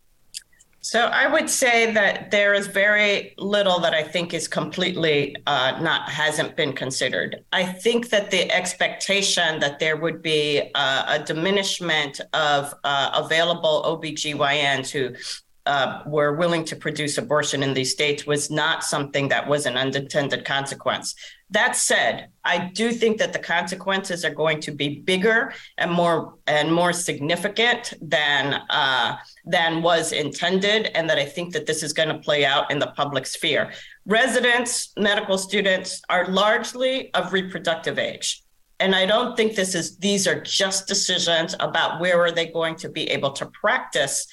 So 0.80 1.00
I 1.00 1.26
would 1.26 1.50
say 1.50 1.92
that 1.92 2.30
there 2.30 2.54
is 2.54 2.66
very 2.66 3.34
little 3.36 3.78
that 3.80 3.92
I 3.92 4.02
think 4.02 4.32
is 4.32 4.48
completely 4.48 5.36
uh, 5.46 5.78
not 5.82 6.08
hasn't 6.08 6.56
been 6.56 6.72
considered. 6.72 7.44
I 7.52 7.64
think 7.64 8.08
that 8.08 8.30
the 8.30 8.50
expectation 8.50 9.58
that 9.60 9.80
there 9.80 9.96
would 9.96 10.22
be 10.22 10.70
uh, 10.74 11.04
a 11.08 11.18
diminishment 11.22 12.20
of 12.32 12.72
uh, 12.84 13.10
available 13.14 13.82
OBGYNs 13.84 14.88
who 14.90 15.14
uh, 15.68 16.02
were 16.06 16.32
willing 16.32 16.64
to 16.64 16.74
produce 16.74 17.18
abortion 17.18 17.62
in 17.62 17.74
these 17.74 17.92
states 17.92 18.26
was 18.26 18.50
not 18.50 18.82
something 18.82 19.28
that 19.28 19.46
was 19.46 19.66
an 19.66 19.76
unintended 19.76 20.46
consequence. 20.46 21.14
That 21.50 21.76
said, 21.76 22.28
I 22.42 22.70
do 22.72 22.90
think 22.90 23.18
that 23.18 23.34
the 23.34 23.38
consequences 23.38 24.24
are 24.24 24.34
going 24.34 24.60
to 24.60 24.72
be 24.72 25.00
bigger 25.00 25.52
and 25.76 25.90
more 25.90 26.36
and 26.46 26.72
more 26.72 26.94
significant 26.94 27.92
than 28.00 28.54
uh, 28.70 29.16
than 29.44 29.82
was 29.82 30.12
intended, 30.12 30.86
and 30.96 31.08
that 31.10 31.18
I 31.18 31.26
think 31.26 31.52
that 31.52 31.66
this 31.66 31.82
is 31.82 31.92
going 31.92 32.08
to 32.08 32.18
play 32.18 32.46
out 32.46 32.70
in 32.70 32.78
the 32.78 32.92
public 32.96 33.26
sphere. 33.26 33.70
Residents, 34.06 34.92
medical 34.96 35.36
students 35.36 36.00
are 36.08 36.26
largely 36.28 37.12
of 37.12 37.34
reproductive 37.34 37.98
age 37.98 38.42
and 38.80 38.94
i 38.94 39.04
don't 39.04 39.36
think 39.36 39.54
this 39.54 39.74
is 39.74 39.96
these 39.98 40.26
are 40.28 40.40
just 40.40 40.86
decisions 40.86 41.54
about 41.58 42.00
where 42.00 42.20
are 42.20 42.30
they 42.30 42.46
going 42.46 42.76
to 42.76 42.88
be 42.88 43.04
able 43.10 43.32
to 43.32 43.46
practice 43.46 44.26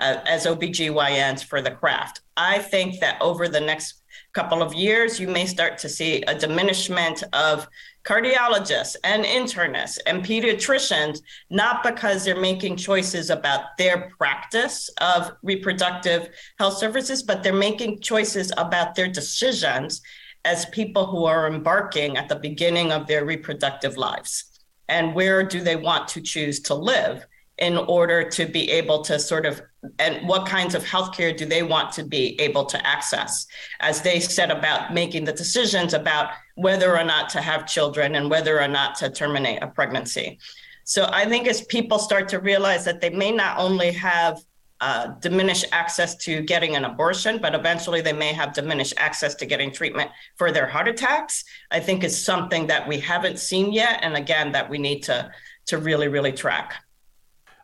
uh, 0.00 0.18
as 0.26 0.46
OBGYNs 0.46 1.44
for 1.44 1.60
the 1.60 1.70
craft. 1.70 2.20
I 2.36 2.58
think 2.58 3.00
that 3.00 3.20
over 3.20 3.48
the 3.48 3.60
next 3.60 4.02
couple 4.32 4.62
of 4.62 4.72
years, 4.74 5.20
you 5.20 5.28
may 5.28 5.46
start 5.46 5.78
to 5.78 5.88
see 5.88 6.22
a 6.22 6.38
diminishment 6.38 7.22
of 7.32 7.68
cardiologists 8.04 8.96
and 9.04 9.24
internists 9.24 9.98
and 10.06 10.24
pediatricians, 10.24 11.20
not 11.50 11.82
because 11.82 12.24
they're 12.24 12.40
making 12.40 12.76
choices 12.76 13.30
about 13.30 13.76
their 13.78 14.10
practice 14.18 14.88
of 15.00 15.32
reproductive 15.42 16.30
health 16.58 16.78
services, 16.78 17.22
but 17.22 17.42
they're 17.42 17.52
making 17.52 18.00
choices 18.00 18.52
about 18.56 18.94
their 18.94 19.08
decisions 19.08 20.00
as 20.44 20.64
people 20.66 21.06
who 21.06 21.24
are 21.24 21.46
embarking 21.46 22.16
at 22.16 22.28
the 22.28 22.36
beginning 22.36 22.90
of 22.90 23.06
their 23.06 23.24
reproductive 23.24 23.96
lives. 23.96 24.60
And 24.88 25.14
where 25.14 25.44
do 25.44 25.60
they 25.60 25.76
want 25.76 26.08
to 26.08 26.20
choose 26.20 26.60
to 26.60 26.74
live? 26.74 27.24
In 27.62 27.76
order 27.76 28.28
to 28.28 28.44
be 28.44 28.68
able 28.72 29.02
to 29.02 29.20
sort 29.20 29.46
of 29.46 29.62
and 30.00 30.26
what 30.28 30.46
kinds 30.46 30.74
of 30.74 30.84
healthcare 30.84 31.34
do 31.34 31.46
they 31.46 31.62
want 31.62 31.92
to 31.92 32.02
be 32.02 32.38
able 32.40 32.64
to 32.64 32.86
access 32.86 33.46
as 33.78 34.02
they 34.02 34.18
set 34.18 34.50
about 34.50 34.92
making 34.92 35.24
the 35.24 35.32
decisions 35.32 35.94
about 35.94 36.30
whether 36.56 36.98
or 36.98 37.04
not 37.04 37.28
to 37.28 37.40
have 37.40 37.64
children 37.64 38.16
and 38.16 38.28
whether 38.28 38.60
or 38.60 38.66
not 38.66 38.96
to 38.96 39.08
terminate 39.08 39.62
a 39.62 39.68
pregnancy. 39.68 40.38
So 40.82 41.08
I 41.12 41.24
think 41.24 41.46
as 41.46 41.62
people 41.66 42.00
start 42.00 42.28
to 42.30 42.40
realize 42.40 42.84
that 42.84 43.00
they 43.00 43.10
may 43.10 43.30
not 43.30 43.56
only 43.58 43.92
have 43.92 44.40
uh, 44.80 45.06
diminished 45.20 45.66
access 45.70 46.16
to 46.16 46.42
getting 46.42 46.74
an 46.74 46.84
abortion, 46.84 47.38
but 47.38 47.54
eventually 47.54 48.00
they 48.00 48.12
may 48.12 48.32
have 48.32 48.52
diminished 48.52 48.94
access 48.96 49.36
to 49.36 49.46
getting 49.46 49.70
treatment 49.70 50.10
for 50.34 50.50
their 50.50 50.66
heart 50.66 50.88
attacks. 50.88 51.44
I 51.70 51.78
think 51.78 52.02
is 52.02 52.24
something 52.24 52.66
that 52.66 52.88
we 52.88 52.98
haven't 52.98 53.38
seen 53.38 53.72
yet, 53.72 54.00
and 54.02 54.16
again 54.16 54.50
that 54.50 54.68
we 54.68 54.78
need 54.78 55.04
to 55.04 55.30
to 55.66 55.78
really 55.78 56.08
really 56.08 56.32
track. 56.32 56.74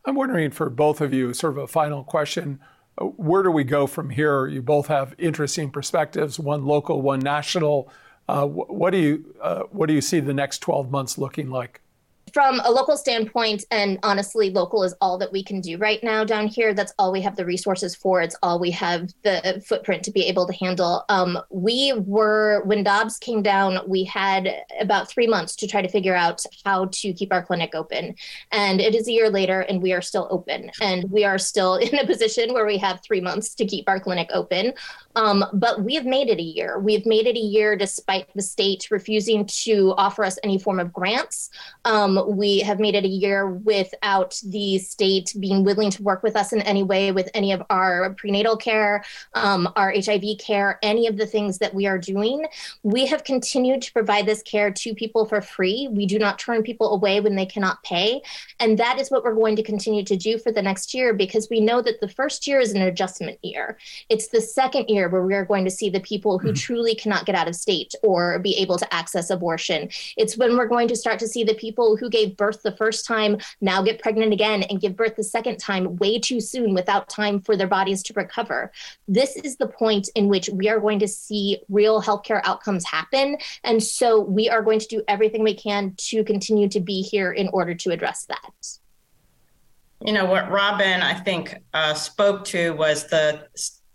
I'm 0.08 0.14
wondering 0.14 0.52
for 0.52 0.70
both 0.70 1.02
of 1.02 1.12
you, 1.12 1.34
sort 1.34 1.52
of 1.52 1.58
a 1.58 1.66
final 1.66 2.02
question. 2.02 2.60
Uh, 2.96 3.04
where 3.04 3.42
do 3.42 3.50
we 3.50 3.62
go 3.62 3.86
from 3.86 4.08
here? 4.08 4.46
You 4.46 4.62
both 4.62 4.86
have 4.86 5.14
interesting 5.18 5.70
perspectives, 5.70 6.40
one 6.40 6.64
local, 6.64 7.02
one 7.02 7.20
national. 7.20 7.92
Uh, 8.26 8.46
what 8.46 8.90
do 8.90 8.98
you 8.98 9.34
uh, 9.42 9.64
what 9.70 9.86
do 9.86 9.92
you 9.92 10.00
see 10.00 10.20
the 10.20 10.32
next 10.32 10.60
12 10.60 10.90
months 10.90 11.18
looking 11.18 11.50
like? 11.50 11.82
From 12.38 12.60
a 12.60 12.70
local 12.70 12.96
standpoint, 12.96 13.64
and 13.72 13.98
honestly, 14.04 14.48
local 14.48 14.84
is 14.84 14.94
all 15.00 15.18
that 15.18 15.32
we 15.32 15.42
can 15.42 15.60
do 15.60 15.76
right 15.76 16.00
now 16.04 16.22
down 16.22 16.46
here. 16.46 16.72
That's 16.72 16.94
all 16.96 17.10
we 17.10 17.20
have 17.22 17.34
the 17.34 17.44
resources 17.44 17.96
for. 17.96 18.22
It's 18.22 18.36
all 18.44 18.60
we 18.60 18.70
have 18.70 19.12
the 19.24 19.60
footprint 19.66 20.04
to 20.04 20.12
be 20.12 20.24
able 20.26 20.46
to 20.46 20.52
handle. 20.52 21.04
Um, 21.08 21.36
we 21.50 21.94
were, 22.06 22.62
when 22.64 22.84
Dobbs 22.84 23.18
came 23.18 23.42
down, 23.42 23.80
we 23.88 24.04
had 24.04 24.48
about 24.78 25.08
three 25.08 25.26
months 25.26 25.56
to 25.56 25.66
try 25.66 25.82
to 25.82 25.88
figure 25.88 26.14
out 26.14 26.40
how 26.64 26.84
to 26.92 27.12
keep 27.12 27.32
our 27.32 27.44
clinic 27.44 27.74
open. 27.74 28.14
And 28.52 28.80
it 28.80 28.94
is 28.94 29.08
a 29.08 29.12
year 29.12 29.30
later, 29.30 29.62
and 29.62 29.82
we 29.82 29.92
are 29.92 30.00
still 30.00 30.28
open. 30.30 30.70
And 30.80 31.10
we 31.10 31.24
are 31.24 31.38
still 31.38 31.74
in 31.88 31.98
a 31.98 32.06
position 32.06 32.54
where 32.54 32.66
we 32.66 32.78
have 32.78 33.00
three 33.02 33.20
months 33.20 33.52
to 33.56 33.66
keep 33.66 33.88
our 33.88 33.98
clinic 33.98 34.30
open. 34.32 34.74
Um, 35.16 35.44
but 35.54 35.82
we 35.82 35.96
have 35.96 36.06
made 36.06 36.28
it 36.28 36.38
a 36.38 36.42
year. 36.42 36.78
We've 36.78 37.04
made 37.04 37.26
it 37.26 37.34
a 37.34 37.40
year 37.40 37.74
despite 37.74 38.32
the 38.36 38.42
state 38.42 38.86
refusing 38.92 39.44
to 39.64 39.92
offer 39.96 40.24
us 40.24 40.38
any 40.44 40.60
form 40.60 40.78
of 40.78 40.92
grants. 40.92 41.50
Um, 41.84 42.27
we 42.28 42.60
have 42.60 42.78
made 42.78 42.94
it 42.94 43.04
a 43.04 43.08
year 43.08 43.48
without 43.48 44.40
the 44.44 44.78
state 44.78 45.34
being 45.40 45.64
willing 45.64 45.90
to 45.90 46.02
work 46.02 46.22
with 46.22 46.36
us 46.36 46.52
in 46.52 46.60
any 46.62 46.82
way 46.82 47.10
with 47.10 47.28
any 47.34 47.52
of 47.52 47.62
our 47.70 48.14
prenatal 48.14 48.56
care, 48.56 49.02
um, 49.34 49.72
our 49.76 49.92
HIV 49.92 50.38
care, 50.38 50.78
any 50.82 51.06
of 51.06 51.16
the 51.16 51.26
things 51.26 51.58
that 51.58 51.74
we 51.74 51.86
are 51.86 51.98
doing. 51.98 52.44
We 52.82 53.06
have 53.06 53.24
continued 53.24 53.82
to 53.82 53.92
provide 53.92 54.26
this 54.26 54.42
care 54.42 54.70
to 54.70 54.94
people 54.94 55.24
for 55.24 55.40
free. 55.40 55.88
We 55.90 56.06
do 56.06 56.18
not 56.18 56.38
turn 56.38 56.62
people 56.62 56.92
away 56.92 57.20
when 57.20 57.36
they 57.36 57.46
cannot 57.46 57.82
pay. 57.82 58.22
And 58.60 58.78
that 58.78 58.98
is 58.98 59.10
what 59.10 59.24
we're 59.24 59.34
going 59.34 59.56
to 59.56 59.62
continue 59.62 60.04
to 60.04 60.16
do 60.16 60.38
for 60.38 60.52
the 60.52 60.62
next 60.62 60.94
year 60.94 61.14
because 61.14 61.48
we 61.50 61.60
know 61.60 61.80
that 61.82 62.00
the 62.00 62.08
first 62.08 62.46
year 62.46 62.60
is 62.60 62.72
an 62.72 62.82
adjustment 62.82 63.38
year. 63.42 63.78
It's 64.08 64.28
the 64.28 64.40
second 64.40 64.88
year 64.88 65.08
where 65.08 65.22
we 65.22 65.34
are 65.34 65.44
going 65.44 65.64
to 65.64 65.70
see 65.70 65.88
the 65.88 66.00
people 66.00 66.38
who 66.38 66.48
mm-hmm. 66.48 66.56
truly 66.56 66.94
cannot 66.94 67.26
get 67.26 67.34
out 67.34 67.48
of 67.48 67.56
state 67.56 67.94
or 68.02 68.38
be 68.38 68.56
able 68.56 68.78
to 68.78 68.94
access 68.94 69.30
abortion. 69.30 69.88
It's 70.16 70.36
when 70.36 70.56
we're 70.56 70.66
going 70.66 70.88
to 70.88 70.96
start 70.96 71.18
to 71.20 71.28
see 71.28 71.44
the 71.44 71.54
people 71.54 71.96
who 71.96 72.07
gave 72.08 72.36
birth 72.36 72.62
the 72.62 72.76
first 72.76 73.06
time 73.06 73.38
now 73.60 73.82
get 73.82 74.02
pregnant 74.02 74.32
again 74.32 74.62
and 74.64 74.80
give 74.80 74.96
birth 74.96 75.16
the 75.16 75.24
second 75.24 75.58
time 75.58 75.96
way 75.96 76.18
too 76.18 76.40
soon 76.40 76.74
without 76.74 77.08
time 77.08 77.40
for 77.40 77.56
their 77.56 77.66
bodies 77.66 78.02
to 78.04 78.12
recover. 78.14 78.72
This 79.06 79.36
is 79.36 79.56
the 79.56 79.68
point 79.68 80.08
in 80.14 80.28
which 80.28 80.48
we 80.48 80.68
are 80.68 80.80
going 80.80 80.98
to 81.00 81.08
see 81.08 81.60
real 81.68 82.02
healthcare 82.02 82.40
outcomes 82.44 82.84
happen. 82.84 83.38
And 83.64 83.82
so 83.82 84.20
we 84.20 84.48
are 84.48 84.62
going 84.62 84.80
to 84.80 84.86
do 84.86 85.02
everything 85.08 85.42
we 85.42 85.54
can 85.54 85.94
to 85.98 86.24
continue 86.24 86.68
to 86.68 86.80
be 86.80 87.02
here 87.02 87.32
in 87.32 87.48
order 87.48 87.74
to 87.74 87.90
address 87.90 88.26
that. 88.26 88.78
You 90.04 90.12
know, 90.12 90.26
what 90.26 90.50
Robin, 90.50 91.02
I 91.02 91.14
think, 91.14 91.56
uh, 91.74 91.94
spoke 91.94 92.44
to 92.46 92.70
was 92.74 93.08
the 93.08 93.48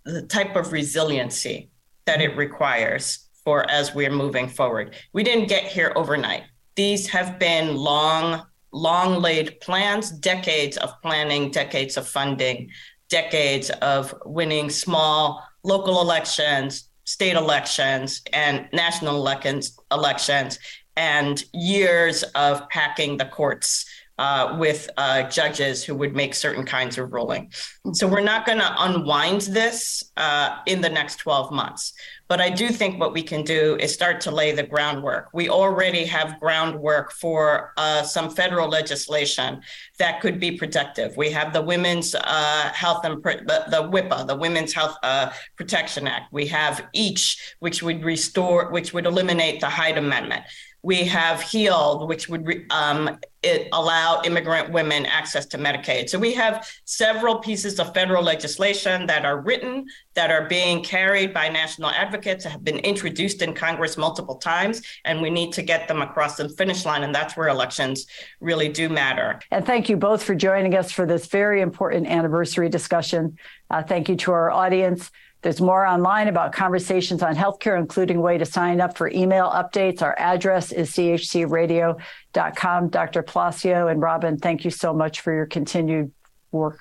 the 0.05 0.21
type 0.23 0.57
of 0.57 0.73
resiliency 0.73 1.69
that 2.05 2.21
it 2.21 2.35
requires 2.35 3.29
for 3.43 3.69
as 3.69 3.93
we're 3.93 4.11
moving 4.11 4.47
forward. 4.47 4.95
We 5.13 5.23
didn't 5.23 5.47
get 5.47 5.63
here 5.63 5.93
overnight. 5.95 6.43
These 6.75 7.07
have 7.09 7.39
been 7.39 7.75
long, 7.75 8.43
long 8.71 9.21
laid 9.21 9.59
plans, 9.61 10.11
decades 10.11 10.77
of 10.77 11.01
planning, 11.01 11.51
decades 11.51 11.97
of 11.97 12.07
funding, 12.07 12.69
decades 13.09 13.69
of 13.81 14.13
winning 14.25 14.69
small 14.69 15.43
local 15.63 16.01
elections, 16.01 16.89
state 17.05 17.35
elections, 17.35 18.21
and 18.33 18.67
national 18.73 19.15
elections, 19.15 19.77
elections 19.91 20.59
and 20.95 21.43
years 21.53 22.23
of 22.35 22.67
packing 22.69 23.17
the 23.17 23.25
courts 23.25 23.85
uh, 24.19 24.55
with 24.59 24.89
uh, 24.97 25.23
judges 25.23 25.83
who 25.83 25.95
would 25.95 26.15
make 26.15 26.35
certain 26.35 26.63
kinds 26.65 26.97
of 26.97 27.11
ruling. 27.11 27.51
So 27.93 28.07
we're 28.07 28.21
not 28.21 28.45
going 28.45 28.59
to 28.59 28.75
unwind 28.77 29.41
this 29.41 30.03
uh, 30.17 30.59
in 30.67 30.81
the 30.81 30.89
next 30.89 31.17
12 31.17 31.51
months. 31.51 31.93
But 32.27 32.39
I 32.41 32.49
do 32.49 32.69
think 32.69 32.99
what 32.99 33.13
we 33.13 33.21
can 33.21 33.43
do 33.43 33.77
is 33.79 33.93
start 33.93 34.21
to 34.21 34.31
lay 34.31 34.53
the 34.53 34.63
groundwork. 34.63 35.29
We 35.33 35.49
already 35.49 36.05
have 36.05 36.39
groundwork 36.39 37.11
for 37.11 37.73
uh, 37.77 38.03
some 38.03 38.29
federal 38.29 38.69
legislation 38.69 39.61
that 39.99 40.21
could 40.21 40.39
be 40.39 40.57
protective. 40.57 41.15
We 41.17 41.29
have 41.31 41.53
the 41.53 41.61
Women's 41.61 42.15
uh, 42.15 42.71
Health 42.73 43.05
and 43.05 43.21
the, 43.21 43.65
the 43.69 43.83
WHIPA, 43.91 44.27
the 44.27 44.35
Women's 44.35 44.73
Health 44.73 44.95
uh, 45.03 45.31
Protection 45.57 46.07
Act. 46.07 46.31
We 46.31 46.47
have 46.47 46.85
EACH, 46.95 47.37
which 47.59 47.83
would 47.83 48.03
restore, 48.03 48.71
which 48.71 48.93
would 48.93 49.05
eliminate 49.05 49.59
the 49.59 49.69
Hyde 49.69 49.97
Amendment 49.97 50.43
we 50.83 51.05
have 51.05 51.41
healed 51.41 52.07
which 52.09 52.27
would 52.29 52.65
um, 52.69 53.17
it 53.43 53.67
allow 53.73 54.21
immigrant 54.23 54.71
women 54.71 55.05
access 55.05 55.45
to 55.47 55.57
medicaid. 55.57 56.09
So 56.09 56.17
we 56.17 56.33
have 56.33 56.67
several 56.85 57.39
pieces 57.39 57.79
of 57.79 57.93
federal 57.93 58.23
legislation 58.23 59.05
that 59.07 59.25
are 59.25 59.39
written 59.41 59.85
that 60.15 60.31
are 60.31 60.47
being 60.47 60.83
carried 60.83 61.33
by 61.33 61.49
national 61.49 61.89
advocates 61.89 62.45
have 62.45 62.63
been 62.63 62.79
introduced 62.79 63.41
in 63.41 63.53
congress 63.53 63.97
multiple 63.97 64.35
times 64.35 64.81
and 65.05 65.21
we 65.21 65.29
need 65.29 65.51
to 65.53 65.61
get 65.61 65.87
them 65.87 66.01
across 66.01 66.35
the 66.35 66.49
finish 66.49 66.85
line 66.85 67.03
and 67.03 67.13
that's 67.13 67.35
where 67.35 67.47
elections 67.47 68.05
really 68.39 68.69
do 68.69 68.89
matter. 68.89 69.39
And 69.51 69.65
thank 69.65 69.89
you 69.89 69.97
both 69.97 70.23
for 70.23 70.35
joining 70.35 70.75
us 70.75 70.91
for 70.91 71.05
this 71.05 71.27
very 71.27 71.61
important 71.61 72.07
anniversary 72.07 72.69
discussion. 72.69 73.37
Uh, 73.69 73.83
thank 73.83 74.07
you 74.07 74.15
to 74.17 74.31
our 74.31 74.51
audience 74.51 75.11
there's 75.43 75.59
more 75.59 75.85
online 75.85 76.29
about 76.29 76.53
conversations 76.53 77.21
on 77.21 77.35
healthcare, 77.35 77.77
including 77.77 78.17
a 78.17 78.21
way 78.21 78.37
to 78.37 78.45
sign 78.45 78.79
up 78.79 78.97
for 78.97 79.09
email 79.09 79.49
updates. 79.49 80.01
Our 80.01 80.17
address 80.17 80.71
is 80.71 80.89
chcradio.com. 80.91 82.89
Dr. 82.89 83.23
Palacio 83.23 83.89
and 83.89 84.01
Robin, 84.01 84.37
thank 84.37 84.63
you 84.63 84.71
so 84.71 84.93
much 84.93 85.19
for 85.19 85.33
your 85.33 85.45
continued 85.45 86.11
work. 86.53 86.79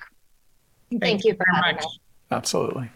Thank, 0.89 1.03
thank 1.03 1.25
you 1.25 1.35
very 1.35 1.73
much. 1.73 1.83
Absolutely. 2.31 2.89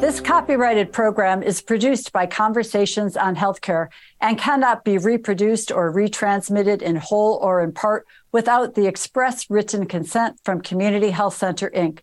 This 0.00 0.20
copyrighted 0.20 0.92
program 0.92 1.42
is 1.42 1.60
produced 1.60 2.12
by 2.12 2.26
Conversations 2.26 3.16
on 3.16 3.36
Healthcare 3.36 3.88
and 4.20 4.38
cannot 4.38 4.84
be 4.84 4.98
reproduced 4.98 5.70
or 5.72 5.92
retransmitted 5.92 6.80
in 6.80 6.96
whole 6.96 7.38
or 7.42 7.62
in 7.62 7.72
part 7.72 8.06
without 8.36 8.74
the 8.74 8.86
express 8.86 9.48
written 9.48 9.86
consent 9.86 10.38
from 10.44 10.60
Community 10.60 11.08
Health 11.08 11.34
Center, 11.34 11.70
Inc. 11.70 12.00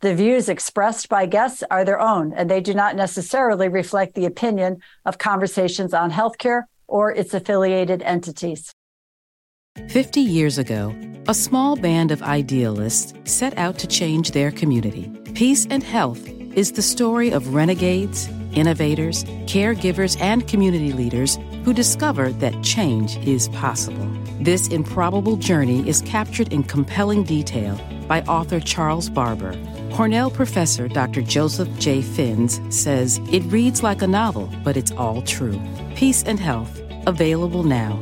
The 0.00 0.16
views 0.16 0.48
expressed 0.48 1.08
by 1.08 1.26
guests 1.26 1.62
are 1.70 1.84
their 1.84 2.00
own, 2.00 2.32
and 2.32 2.50
they 2.50 2.60
do 2.60 2.74
not 2.74 2.96
necessarily 2.96 3.68
reflect 3.68 4.16
the 4.16 4.24
opinion 4.26 4.78
of 5.04 5.18
Conversations 5.18 5.94
on 5.94 6.10
Healthcare 6.10 6.62
or 6.88 7.12
its 7.12 7.34
affiliated 7.34 8.02
entities. 8.02 8.72
50 9.88 10.20
years 10.20 10.58
ago, 10.58 10.92
a 11.28 11.34
small 11.34 11.76
band 11.76 12.10
of 12.10 12.20
idealists 12.20 13.14
set 13.22 13.56
out 13.56 13.78
to 13.78 13.86
change 13.86 14.32
their 14.32 14.50
community. 14.50 15.08
Peace 15.34 15.68
and 15.70 15.84
health 15.84 16.28
is 16.56 16.72
the 16.72 16.82
story 16.82 17.30
of 17.30 17.54
renegades, 17.54 18.28
innovators, 18.54 19.22
caregivers, 19.46 20.20
and 20.20 20.48
community 20.48 20.92
leaders 20.92 21.38
who 21.64 21.72
discovered 21.72 22.40
that 22.40 22.60
change 22.64 23.18
is 23.18 23.48
possible. 23.50 24.25
This 24.46 24.68
improbable 24.68 25.34
journey 25.34 25.88
is 25.88 26.02
captured 26.02 26.52
in 26.52 26.62
compelling 26.62 27.24
detail 27.24 27.76
by 28.06 28.20
author 28.28 28.60
Charles 28.60 29.10
Barber. 29.10 29.58
Cornell 29.92 30.30
professor 30.30 30.86
Dr. 30.86 31.20
Joseph 31.20 31.68
J. 31.80 32.00
Fins 32.00 32.60
says 32.70 33.18
it 33.32 33.40
reads 33.50 33.82
like 33.82 34.02
a 34.02 34.06
novel, 34.06 34.48
but 34.62 34.76
it's 34.76 34.92
all 34.92 35.20
true. 35.22 35.60
Peace 35.96 36.22
and 36.22 36.38
Health, 36.38 36.80
available 37.08 37.64
now. 37.64 37.98